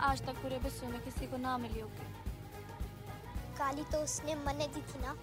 आज 0.00 0.26
तक 0.26 0.34
पूरे 0.34 0.58
विश्व 0.58 0.86
में 0.86 1.00
किसी 1.00 1.26
को 1.26 1.36
ना 1.36 1.58
मिली 1.58 1.80
होगी। 1.80 2.06
काली 3.58 3.82
तो 3.82 3.98
उसने 3.98 4.34
मने 4.34 4.66
दी 4.66 4.80
थी 4.80 5.00
ना। 5.00 5.16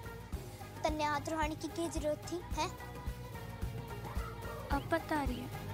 तन्ने 0.83 1.03
हाथ 1.03 1.29
रुहानी 1.29 1.55
की 1.55 1.67
क्या 1.67 1.87
ज़रूरत 1.87 2.31
थी 2.31 2.41
है? 2.57 2.69
अब 4.71 4.89
बता 4.91 5.23
रही 5.23 5.39
है। 5.39 5.66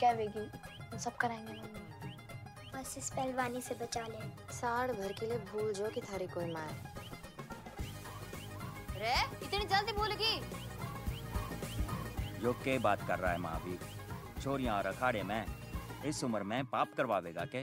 कहवेगी 0.00 0.46
हम 0.90 0.98
सब 1.04 1.16
कराएँगे 1.22 1.52
मम्मी 1.52 1.86
बस 2.74 2.94
इस 2.98 3.10
पहलवानी 3.10 3.60
से 3.60 3.74
बचा 3.82 4.06
ले। 4.06 4.52
साल 4.54 4.92
भर 4.92 5.12
के 5.20 5.26
लिए 5.26 5.38
भूल 5.52 5.72
जो 5.74 5.88
कि 5.94 6.00
थारी 6.00 6.26
कोई 6.34 6.52
माँ 6.52 6.66
है। 6.68 6.96
रे 9.00 9.14
इतनी 9.46 9.64
जल्दी 9.64 9.92
भूल 9.98 10.14
गई 10.22 10.40
जो 12.42 12.52
के 12.64 12.78
बात 12.78 13.06
कर 13.08 13.18
रहा 13.18 13.32
है 13.32 13.38
महावीर 13.40 14.40
छोरिया 14.42 14.76
और 14.76 14.86
अखाड़े 14.86 15.22
में 15.30 15.44
इस 16.06 16.22
उम्र 16.24 16.42
में 16.50 16.64
पाप 16.72 16.88
करवावेगा 16.96 17.44
के? 17.54 17.62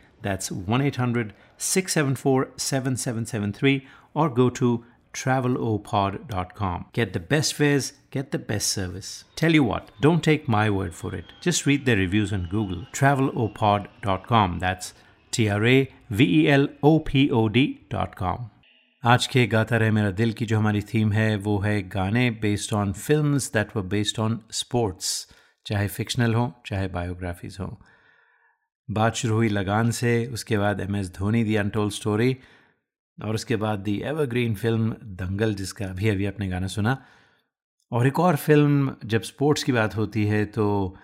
That's 0.22 0.50
1 0.50 0.80
800 0.82 1.32
674 1.58 2.48
7773 2.56 3.86
or 4.14 4.28
go 4.28 4.50
to 4.50 4.84
travelopod.com. 5.14 6.86
Get 6.92 7.12
the 7.12 7.20
best 7.20 7.54
fares, 7.54 7.92
get 8.10 8.30
the 8.32 8.38
best 8.38 8.68
service. 8.68 9.24
Tell 9.34 9.54
you 9.54 9.64
what, 9.64 9.90
don't 10.00 10.22
take 10.22 10.48
my 10.48 10.68
word 10.70 10.94
for 10.94 11.14
it. 11.14 11.24
Just 11.40 11.66
read 11.66 11.86
their 11.86 11.96
reviews 11.96 12.32
on 12.32 12.48
Google. 12.50 12.86
Travelopod.com. 12.92 14.58
That's 14.58 14.92
T 15.32 15.48
R 15.48 15.64
A 15.64 15.88
V 16.10 16.24
E 16.40 16.48
L 16.48 16.68
O 16.82 17.00
P 17.00 17.30
O 17.30 17.48
D.com. 17.48 18.50
आज 19.04 19.26
के 19.26 19.46
गाता 19.46 19.76
रहे 19.76 19.90
मेरा 19.90 20.10
दिल 20.10 20.32
की 20.32 20.46
जो 20.46 20.58
हमारी 20.58 20.80
theme 20.82 21.12
है 21.12 21.36
वो 21.36 21.58
है 21.60 21.80
गाने 21.88 22.30
based 22.42 22.72
on 22.74 22.92
films 22.92 23.50
that 23.52 23.76
were 23.76 23.82
based 23.92 24.18
on 24.20 24.38
sports 24.60 25.10
चाहे 25.66 25.88
फिक्शनल 25.88 26.34
हो 26.34 26.52
चाहे 26.66 26.88
बायोग्राफीज 26.96 27.56
हो 27.60 27.66
बात 28.89 29.15
शुरू 29.15 29.35
हुई 29.35 29.49
लगान 29.49 29.91
से, 29.91 30.25
उसके 30.27 30.57
बाद 30.57 30.79
M 30.79 30.95
S 30.95 31.09
Dhoni 31.13 31.43
the 31.43 31.55
untold 31.55 31.93
story 31.93 32.35
और 33.17 33.35
उसके 33.35 33.55
बाद 33.55 33.79
दी 33.79 33.97
एवरग्रीन 34.01 34.55
फ़िल्म 34.55 34.95
दंगल, 35.03 35.53
जिसका 35.55 35.85
अभी 35.85 36.09
अभी 36.09 36.25
आपने 36.25 36.47
गाना 36.47 36.67
सुना। 36.67 36.97
और 37.91 38.07
एक 38.07 38.19
और 38.19 38.35
फ़िल्म 38.37 38.95
जब 39.05 39.21
स्पोर्ट्स 39.23 39.63
की 39.63 39.71
बात 39.71 39.95
होती 39.95 40.25
है 40.25 40.43
तो 40.47 40.95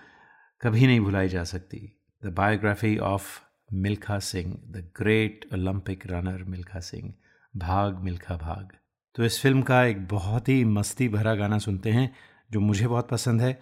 कभी 0.60 0.86
नहीं 0.86 1.00
भुलाई 1.00 1.28
जा 1.28 1.44
सकती। 1.44 1.78
The 2.22 2.32
biography 2.32 2.96
of 2.98 3.40
Milkha 3.74 4.18
Singh 4.18 4.52
the 4.66 4.84
great 4.96 5.44
Olympic 5.54 6.06
runner 6.06 6.42
Milkha 6.44 6.80
Singh 6.80 7.12
Bhaag 7.54 7.98
Milkha 8.04 8.36
Bhaag. 8.36 8.72
तो 9.16 9.24
इस 9.24 9.40
फ़िल्म 9.42 9.62
का 9.62 9.82
एक 9.84 10.06
बहुत 10.08 10.48
ही 10.48 10.64
मस्ती 10.66 11.08
भरा 11.08 11.34
गाना 11.34 11.58
सुनते 11.58 11.90
हैं, 11.90 12.14
जो 12.50 12.60
मुझे 12.60 12.86
बहुत 12.86 13.08
पसंद 13.08 13.40
है। 13.40 13.58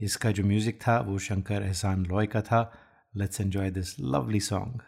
इसका 0.00 0.30
जो 0.30 0.44
म्यूज़िक 0.44 0.78
था, 0.80 0.98
वो 1.00 1.18
शंकर 1.18 1.62
एहसान 1.62 2.04
लॉय 2.06 2.26
का 2.26 2.40
था। 2.40 2.62
Let's 3.18 3.40
enjoy 3.40 3.70
this 3.70 3.98
lovely 3.98 4.40
song. 4.40 4.82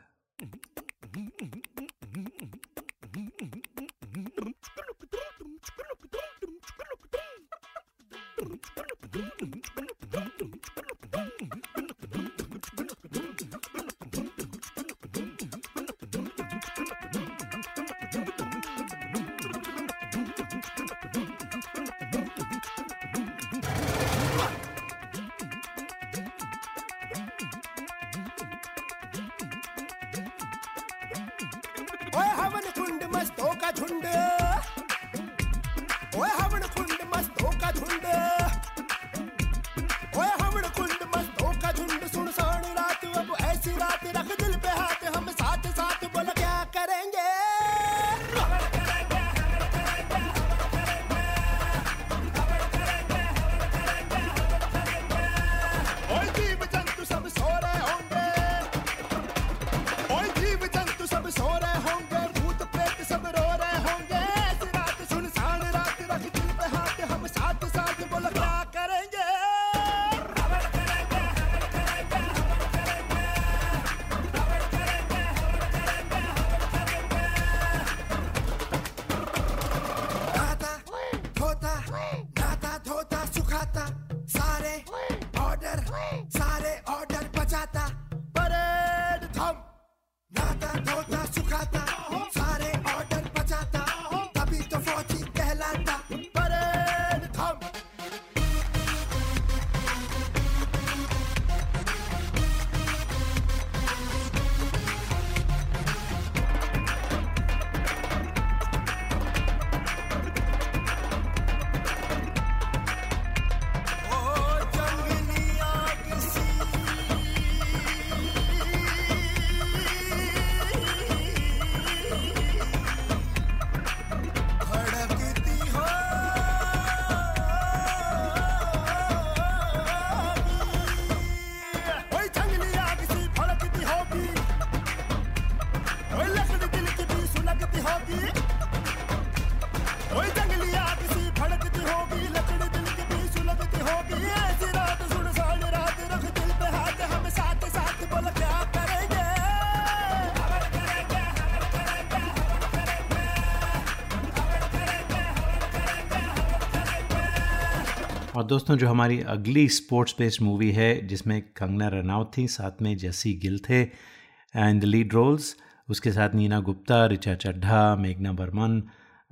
दोस्तों, 158.48 158.76
जो 158.76 158.88
हमारी 158.88 159.20
अगली 159.20 159.68
स्पोर्ट्स 159.68 160.14
बेस्ड 160.18 160.42
मूवी 160.42 160.70
है, 160.72 161.06
जिसमें 161.06 161.42
कंगना 161.42 161.88
रनौत 161.88 162.30
थी, 162.38 162.46
साथ 162.48 162.82
में 162.82 162.96
जैसी 162.96 163.32
गिल 163.34 163.58
थे 163.58 163.82
एंड 163.82 164.80
द 164.80 164.84
लीड 164.84 165.12
रोल्स 165.12 165.56
उसके 165.88 166.12
साथ 166.12 166.34
नीना 166.34 166.60
गुप्ता, 166.60 167.06
ऋचा 167.06 167.34
चड्ढा, 167.34 167.96
मेघना 167.96 168.32
बर्मन 168.32 168.82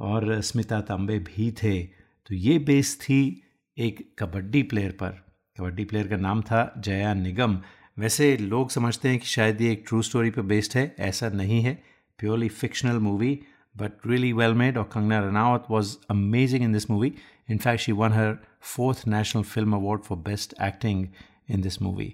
और 0.00 0.40
स्मिता 0.40 0.80
तांबे 0.80 1.18
भी 1.18 1.50
थे। 1.52 1.82
तो 2.26 2.34
ये 2.34 2.58
बेस 2.58 2.98
थी 3.00 3.42
एक 3.78 4.16
कबड्डी 4.18 4.62
प्लेयर 4.62 4.90
पर। 4.90 5.26
कबड्डी 5.58 5.84
प्लेयर 5.84 6.08
का 6.08 6.16
नाम 6.16 6.42
था 6.42 6.74
जया 6.78 7.14
निगम। 7.14 7.60
वैसे 7.98 8.36
लोग 8.36 8.70
समझते 8.70 9.08
हैं 9.08 9.18
कि 9.18 9.26
शायद 9.26 9.60
ये 9.60 9.72
एक 9.72 9.84
ट्रू 9.88 10.02
स्टोरी 10.02 10.30
पर 10.30 10.42
बेस्ड 10.42 10.78
है, 10.78 10.94
ऐसा 10.98 11.28
नहीं 11.28 11.62
है। 11.62 11.82
Purely 12.18 12.48
fictional 12.48 12.98
movie 12.98 13.40
but 13.75 14.05
really 14.05 14.34
well 14.34 14.53
made. 14.53 14.77
Or 14.77 14.86
Kangna 14.86 15.21
Ranaut 15.23 15.69
was 15.69 15.97
amazing 16.09 16.63
in 16.63 16.71
this 16.71 16.89
movie. 16.89 17.15
In 17.47 17.59
fact, 17.59 17.82
she 17.82 17.93
won 17.93 18.11
her 18.11 18.39
fourth 18.59 19.05
National 19.07 19.43
Film 19.43 19.73
Award 19.73 20.05
for 20.05 20.17
Best 20.17 20.53
Acting 20.59 21.05
in 21.47 21.61
this 21.67 21.82
movie. 21.82 22.11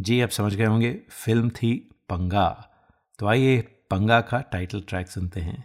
जी 0.00 0.20
आप 0.20 0.28
समझ 0.28 0.54
गए 0.54 0.64
होंगे 0.64 1.02
film 1.10 1.50
थी 1.50 1.74
पंगा 2.08 2.48
तो 3.18 3.26
आइए 3.26 3.60
पंगा 3.90 4.20
का 4.20 4.40
टाइटल 4.40 4.80
ट्रैक 4.88 5.08
सुनते 5.08 5.40
हैं 5.40 5.64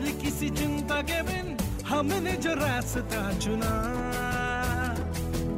पर 0.00 0.10
किसी 0.20 0.48
चिंता 0.56 1.00
के 1.08 1.20
बिन 1.28 1.56
हमने 1.86 2.32
जो 2.44 2.52
रास्ता 2.56 3.20
चुना। 3.38 3.72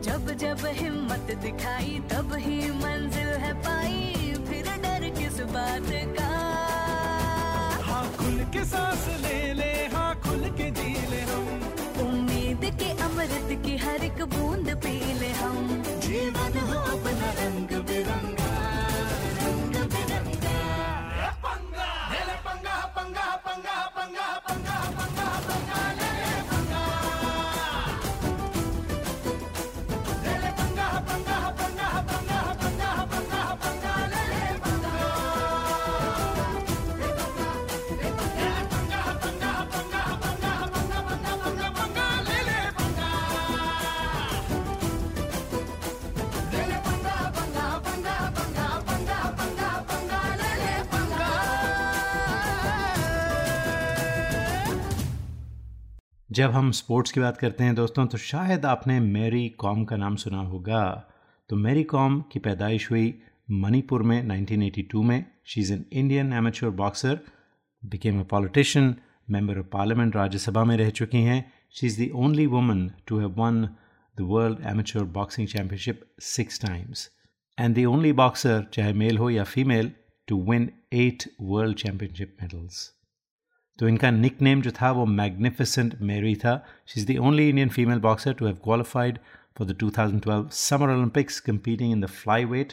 जब 0.07 0.30
जब 0.43 0.64
हिम्मत 0.78 1.30
दिखाई 1.43 2.01
तब 2.11 2.34
ही 2.47 2.59
मंजिल 2.82 3.28
है 3.45 3.53
पाई 3.62 4.34
फिर 4.49 4.70
डर 4.84 5.09
किस 5.18 5.38
बात 5.55 5.90
का? 6.18 6.30
हाँ 7.86 8.05
खुल 8.18 8.38
के 8.55 8.64
सांस 8.72 9.07
ले 9.22 9.38
ले 9.61 9.72
हाँ 9.95 10.12
खुल 10.26 10.49
के 10.59 10.70
जी 10.80 10.90
ले 11.11 11.20
हम। 11.30 11.47
उम्मीद 12.09 12.70
के 12.82 12.90
अमृत 13.07 13.59
की 13.64 13.76
हर 13.84 14.05
एक 14.11 14.22
बूंद 14.34 14.74
पी 14.84 14.99
ले 15.20 15.32
हम। 15.43 15.82
जीवन 16.07 16.59
हो 16.70 16.80
अपना 16.97 17.30
रंग 17.43 17.78
बिरंगा। 17.90 18.41
जब 56.33 56.51
हम 56.51 56.70
स्पोर्ट्स 56.70 57.12
की 57.12 57.20
बात 57.20 57.37
करते 57.37 57.64
हैं 57.64 57.74
दोस्तों 57.74 58.07
तो 58.07 58.18
शायद 58.18 58.64
आपने 58.66 58.99
मैरी 59.01 59.49
कॉम 59.49 59.85
का 59.85 59.97
नाम 59.97 60.14
सुना 60.16 60.41
होगा। 60.41 61.09
तो 61.51 61.57
मैरी 61.57 61.83
कॉम 61.85 62.20
की 62.33 62.39
पैदाइश 62.39 62.91
हुई 62.91 63.14
मणिपुर 63.51 64.03
में 64.03 64.22
1982 64.22 65.03
में। 65.03 65.24
She 65.45 65.61
is 65.61 65.72
an 65.72 65.85
Indian 65.93 66.33
amateur 66.33 66.72
boxer 66.72 67.18
became 67.83 68.20
a 68.20 68.22
politician 68.22 68.95
member 69.30 69.59
of 69.59 69.66
parliament 69.66 70.16
Rajya Sabha 70.16 70.64
में 70.64 70.76
रह 70.76 70.91
चुकी 70.91 71.22
हैं। 71.22 71.53
She 71.70 71.87
is 71.87 71.99
the 71.99 72.11
only 72.14 72.47
woman 72.47 72.91
to 73.07 73.18
have 73.18 73.35
won 73.39 73.62
the 74.16 74.28
world 74.30 74.66
amateur 74.66 75.05
boxing 75.05 75.49
championship 75.49 76.01
six 76.20 76.61
times 76.61 77.09
and 77.59 77.76
the 77.76 77.85
only 77.87 78.12
boxer 78.12 78.66
चाहे 78.72 78.93
male 78.93 79.18
हो 79.18 79.30
या 79.30 79.45
female 79.45 79.93
to 80.28 80.43
win 80.51 80.70
eight 80.93 81.30
world 81.41 81.76
championship 81.76 82.37
medals 82.43 82.91
तो 83.79 83.89
इनका 83.89 84.11
nick 84.11 84.41
name 84.43 84.62
जो 84.62 84.70
था 84.70 84.91
वो 84.93 85.05
मैग्निफिसेंट 85.07 85.95
मेरी 86.03 86.35
था। 86.35 86.55
She 86.87 87.01
is 87.01 87.07
the 87.12 87.18
only 87.18 87.49
Indian 87.49 87.68
female 87.68 87.99
boxer 88.01 88.33
to 88.33 88.47
have 88.47 88.57
qualified 88.64 89.18
for 89.59 89.66
the 89.66 89.77
2012 89.79 90.49
summer 90.53 90.91
Olympics 90.91 91.41
competing 91.41 91.93
in 91.93 92.01
the 92.01 92.07
fly 92.07 92.45
weight 92.45 92.73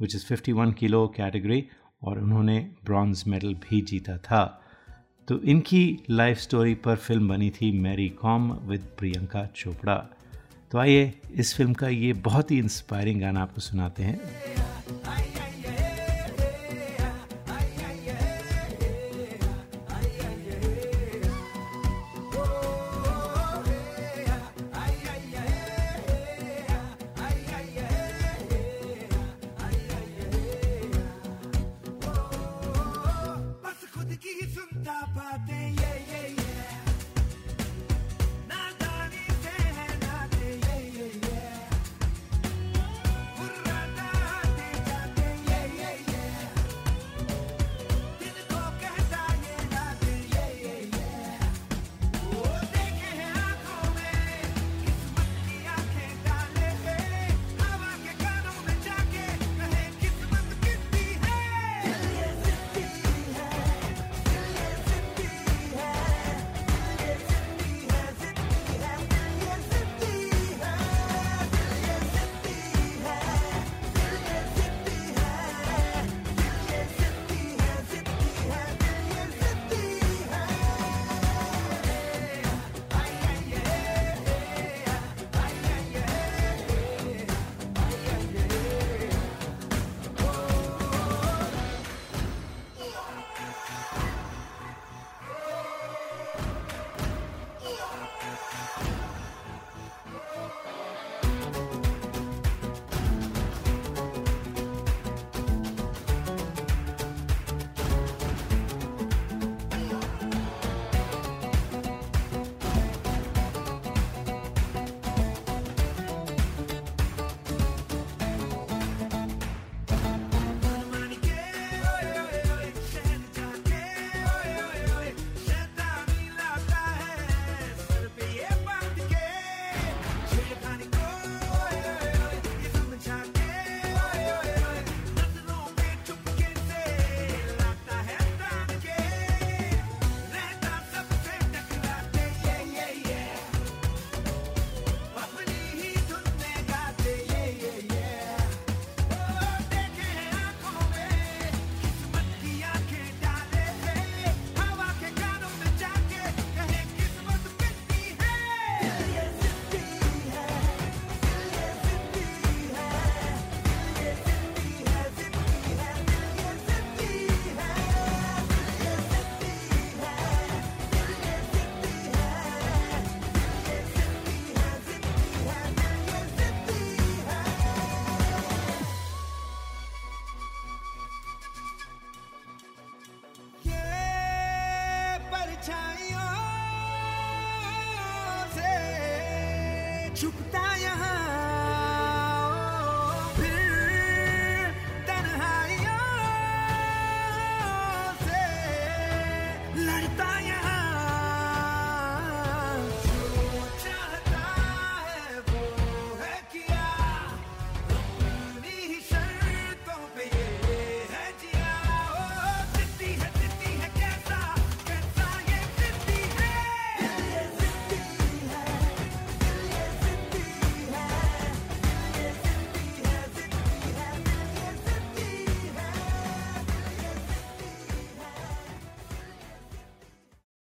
which 0.00 0.14
is 0.14 0.26
51 0.26 0.72
kilo 0.74 1.06
category 1.16 1.64
और 2.02 2.18
उन्होंने 2.18 2.58
bronze 2.84 3.24
medal 3.26 3.54
भी 3.64 3.80
जीता 3.82 4.16
था। 4.18 4.44
तो 5.28 5.40
इनकी 5.44 5.82
लाइफ 6.10 6.38
स्टोरी 6.38 6.74
पर 6.84 6.96
फ़िल्म 6.96 7.28
बनी 7.28 7.50
थी 7.50 7.70
मैरी 7.80 8.08
कॉम 8.20 8.52
विद 8.68 8.86
प्रियंका 8.98 9.44
चोपड़ा 9.56 9.96
तो 10.72 10.78
आइए 10.78 11.12
इस 11.34 11.54
फ़िल्म 11.56 11.72
का 11.74 11.88
ये 11.88 12.12
बहुत 12.24 12.50
ही 12.50 12.58
इंस्पायरिंग 12.58 13.20
गाना 13.20 13.42
आपको 13.42 13.60
सुनाते 13.60 14.02
हैं। 14.02 14.20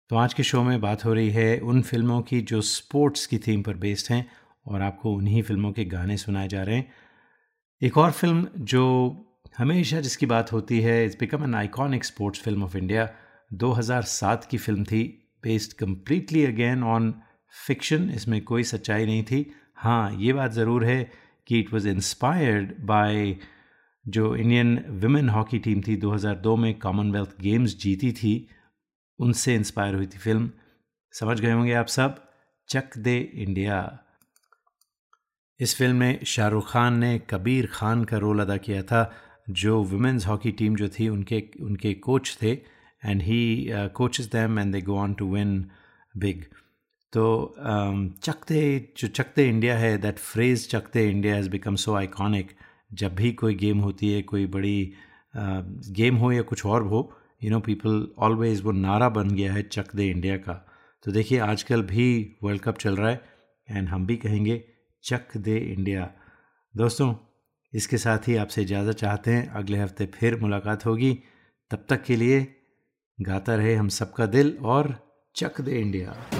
तो 0.10 0.16
आज 0.16 0.34
के 0.34 0.44
शो 0.44 0.62
में 0.64 0.80
बात 0.82 1.04
हो 1.06 1.14
रही 1.14 1.30
है 1.30 1.60
उन 1.62 1.82
फ़िल्मों 1.82 2.22
की 2.22 2.40
जो 2.42 2.62
स्पोर्ट्स 2.62 3.26
की 3.28 3.38
थीम 3.38 3.62
पर 3.64 3.74
बेस्ड 3.78 4.12
हैं 4.12 4.26
और 4.66 4.82
आपको 4.82 5.12
उन्हीं 5.14 5.42
फ़िल्मों 5.44 5.72
के 5.72 5.86
गाने 5.86 6.18
सुनाए 6.18 6.48
जा 6.48 6.64
रहे 6.64 6.76
हैं। 6.76 6.94
एक 7.82 7.98
और 7.98 8.12
फ़िल्म 8.12 8.48
जो 8.72 8.86
हमेशा 9.58 10.00
जिसकी 10.02 10.26
बात 10.26 10.52
होती 10.54 10.80
है 10.82 11.06
it's 11.06 11.18
become 11.20 11.44
an 11.44 11.56
iconic 11.56 12.06
sports 12.06 12.42
film 12.42 12.64
of 12.64 12.78
India 12.78 13.08
2007 13.52 14.48
की 14.52 14.58
फ़िल्म 14.58 14.84
थी 14.84 15.04
based 15.44 15.78
completely 15.80 16.46
again 16.46 16.84
on 16.86 17.14
fiction 17.68 18.10
इसमें 18.16 18.42
कोई 18.44 18.64
सच्चाई 18.66 19.06
नहीं 19.06 19.24
थी। 19.24 19.46
हाँ 19.76 20.16
ये 20.20 20.34
बात 20.34 20.52
ज़रूर 20.52 20.86
है 20.86 21.02
कि 21.48 21.60
इट 21.60 21.74
वॉज़ 21.74 21.88
इंस्पायर्ड 21.88 22.74
बाय 22.86 23.36
जो 24.06 24.36
इंडियन 24.36 24.78
विमेन 25.02 25.30
हॉकी 25.30 25.60
टीम 25.60 25.82
थी 25.82 25.98
2002 25.98 26.58
में 26.58 26.74
कॉमनवेल्थ 26.80 27.42
गेम्स 27.42 27.78
जीती 27.82 28.12
थी। 28.14 28.48
उनसे 29.20 29.56
इंस्पायर 29.56 29.96
हुई 29.96 30.08
थी 30.08 30.18
फ़िल्म 30.18 30.52
समझ 31.14 31.40
गए 31.42 31.52
होंगे 31.52 31.74
आप 31.74 31.88
सब? 31.88 32.24
चक 32.70 32.98
दे 32.98 33.18
इंडिया 33.18 34.00
इस 35.60 35.76
फ़िल्म 35.76 35.96
में 35.96 36.24
शाहरुख 36.26 36.72
खान 36.72 36.98
ने 37.00 37.18
कबीर 37.20 37.68
खान 37.68 38.04
का 38.04 38.18
रोल 38.18 38.40
अदा 38.40 38.58
किया 38.58 38.84
था, 38.84 39.12
जो 39.50 39.82
वुमेंस 39.84 40.28
हॉकी 40.28 40.52
टीम 40.52 40.76
जो 40.76 40.88
थी, 40.90 41.08
उनके 41.10 41.44
उनके 41.62 41.94
कोच 41.94 42.38
थे 42.42 42.52
and 43.06 43.22
he 43.22 43.70
coaches 43.96 44.26
them 44.26 44.60
and 44.60 44.74
they 44.74 44.82
go 44.82 44.98
on 44.98 45.14
to 45.14 45.34
win 45.34 45.60
big 46.18 46.44
तो 47.14 47.56
चकते 48.24 48.94
जो 48.98 49.08
चकते 49.08 49.48
इंडिया 49.50 49.78
है 49.78 49.98
that 49.98 50.18
phrase 50.20 50.70
Chak De 50.70 51.10
India 51.10 51.36
has 51.36 51.50
become 51.50 51.76
so 51.76 51.94
iconic 51.96 52.52
जब 52.94 53.16
भी 53.16 53.32
कोई 53.34 53.56
गेम 53.56 53.80
होती 53.80 54.12
है, 54.12 54.22
कोई 54.22 54.46
बड़ी 54.46 54.94
गेम 55.92 56.16
हो 56.16 56.32
या 56.32 56.42
कुछ 56.42 56.66
और 56.66 56.84
हो 56.84 57.02
यू 57.42 57.50
नो 57.52 57.60
पीपल 57.60 58.08
ऑलवेज 58.18 58.62
वो 58.62 58.72
नारा 58.72 59.10
बन 59.10 59.30
गया 59.30 59.54
है 59.54 59.62
चक 59.62 59.96
दे 59.96 60.10
इंडिया 60.10 60.38
का। 60.38 60.54
तो 61.06 61.12
देखिए, 61.12 61.40
आजकल 61.40 61.82
भी 61.82 62.38
वर्ल्ड 62.44 62.62
कप 62.62 62.78
चल 62.78 62.96
रहा 62.96 63.10
है 63.10 63.22
एंड 63.68 63.88
हम 63.90 64.06
भी 64.06 64.18
कहेंगे 64.18 64.64
चक 65.04 65.38
दे 65.38 65.58
इंडिया। 65.58 66.12
दोस्तों, 66.74 67.14
इसके 67.74 67.98
साथ 67.98 68.28
ही 68.28 68.36
आपसे 68.36 68.62
इजाज़त 68.62 68.98
चाहते 68.98 69.32
हैं। 69.32 69.48
अगले 69.50 69.78
हफ़्ते 69.78 70.06
फिर 70.06 70.40
मुलाकात 70.40 70.86
होगी। 70.86 71.14
तब 71.72 71.86
तक 71.90 72.04
के 72.04 72.16
लिए 72.16 72.46
गाता 73.18 73.56
रहे 73.56 73.76
हम 73.76 73.90
सबका 73.90 74.26
दिल 74.26 74.58
और 74.64 74.96
चक 75.36 75.62
दे 75.62 75.80
इंडिया। 75.80 76.39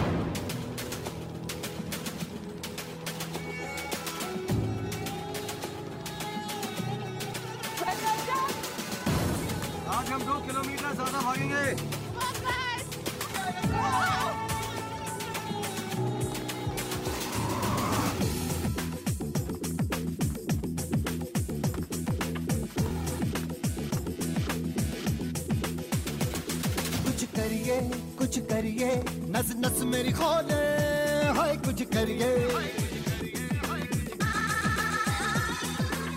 करिए। 31.94 32.32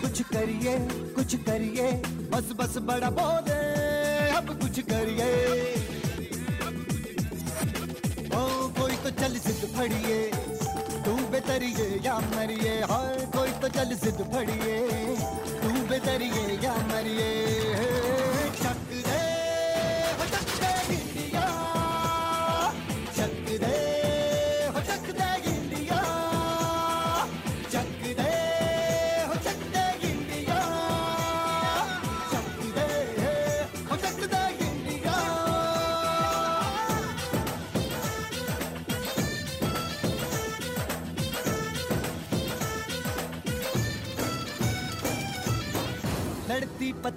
कुछ 0.00 0.22
करिए 0.32 0.78
कुछ 1.14 1.34
करिए। 1.46 1.90
बस 2.32 2.52
बस 2.58 2.76
बड़ा 2.82 3.10
बोले 3.10 3.60
अब 4.30 4.46
कुछ 4.60 4.80
करिए। 4.90 5.30
ओ, 8.32 8.42
कोई 8.78 8.94
तो 8.96 9.10
चल 9.20 9.36
सिद्ध 9.38 9.62
फड़िए, 9.76 10.20
तू 11.04 11.14
बेतरिए 11.32 11.88
या 12.04 12.18
मरिए। 12.30 12.74
हाय, 12.90 13.16
कोई 13.36 13.50
तो 13.62 13.68
चल 13.68 13.94
सिद्ध 13.96 14.20
फड़िए, 14.32 14.78
तू 15.62 15.70
बेतरिए 15.88 16.46
या 16.64 16.74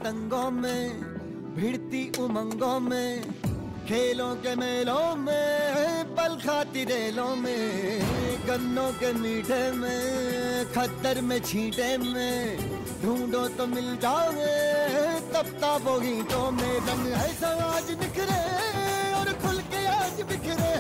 पतंगों 0.06 0.50
में, 0.52 1.02
भिड़ती 1.56 2.02
उमंगों 2.22 2.80
में, 2.80 3.22
खेलों 3.88 4.36
के 4.38 4.54
मेलों 4.56 5.16
में, 5.18 6.14
पल 6.14 6.36
खाती 6.46 6.84
रेलों 6.86 7.36
में, 7.36 8.46
गन्नों 8.48 8.92
के 9.02 9.12
मीठे 9.14 9.64
में, 9.82 10.66
खद्दर 10.74 11.22
में, 11.22 11.40
छींटे 11.42 11.90
में, 11.98 12.38
ढूंढो 13.02 13.48
तो 13.58 13.68
मिल 13.68 13.90
जाओगे 13.98 14.54
तब 15.34 15.50
ताबो 15.62 16.00
गीतों 16.00 16.52
में, 16.52 16.76
रंग 16.88 17.08
ऐसा 17.26 17.50
आज 17.66 17.90
निखरे 18.02 18.42
और 19.18 19.34
खुल 19.42 19.58
के 19.74 19.86
आज 19.96 20.22
बिखरे, 20.30 20.74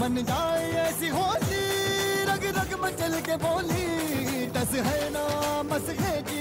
मन 0.00 0.24
जाए 0.28 0.70
ऐसी 0.84 1.08
होली 1.16 1.64
रग 2.28 2.44
रग 2.58 2.78
मचल 2.84 3.20
के 3.24 3.36
बोली, 3.40 4.46
टस 4.52 4.76
है 4.90 5.00
ना, 5.16 5.26
मस 5.72 5.88
है 6.00 6.14
जी 6.28 6.39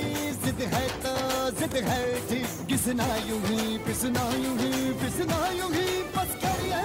जिद 0.50 0.62
है 0.74 0.86
तो 1.02 1.12
जिद 1.58 1.76
है 1.86 2.04
जी 2.28 2.38
किसना 2.66 3.06
यूँ 3.30 3.39
ही, 3.41 3.78
पिसना 3.86 4.22
यूँ 4.34 4.56
ही, 4.58 4.72
पिसना 5.02 5.38
यूँ 5.58 5.70
ही, 5.74 5.86
बस 6.16 6.32
करिए 6.41 6.82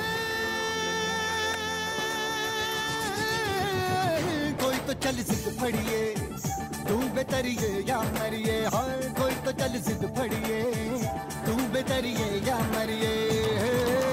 कोई 4.60 4.76
तो 4.86 4.92
चल 5.00 5.16
जिद 5.30 5.48
फड़िए, 5.60 6.02
तू 6.88 6.96
बेतरिए 7.16 7.72
या 7.88 8.00
मरिए, 8.20 8.60
हाय, 8.74 9.12
कोई 9.20 9.34
तो 9.46 9.52
चल 9.62 9.80
जिद 9.88 10.08
फड़िए, 10.18 10.62
तू 11.46 11.56
बेतरिए 11.72 12.30
या 12.48 12.58
मरिए। 12.74 14.03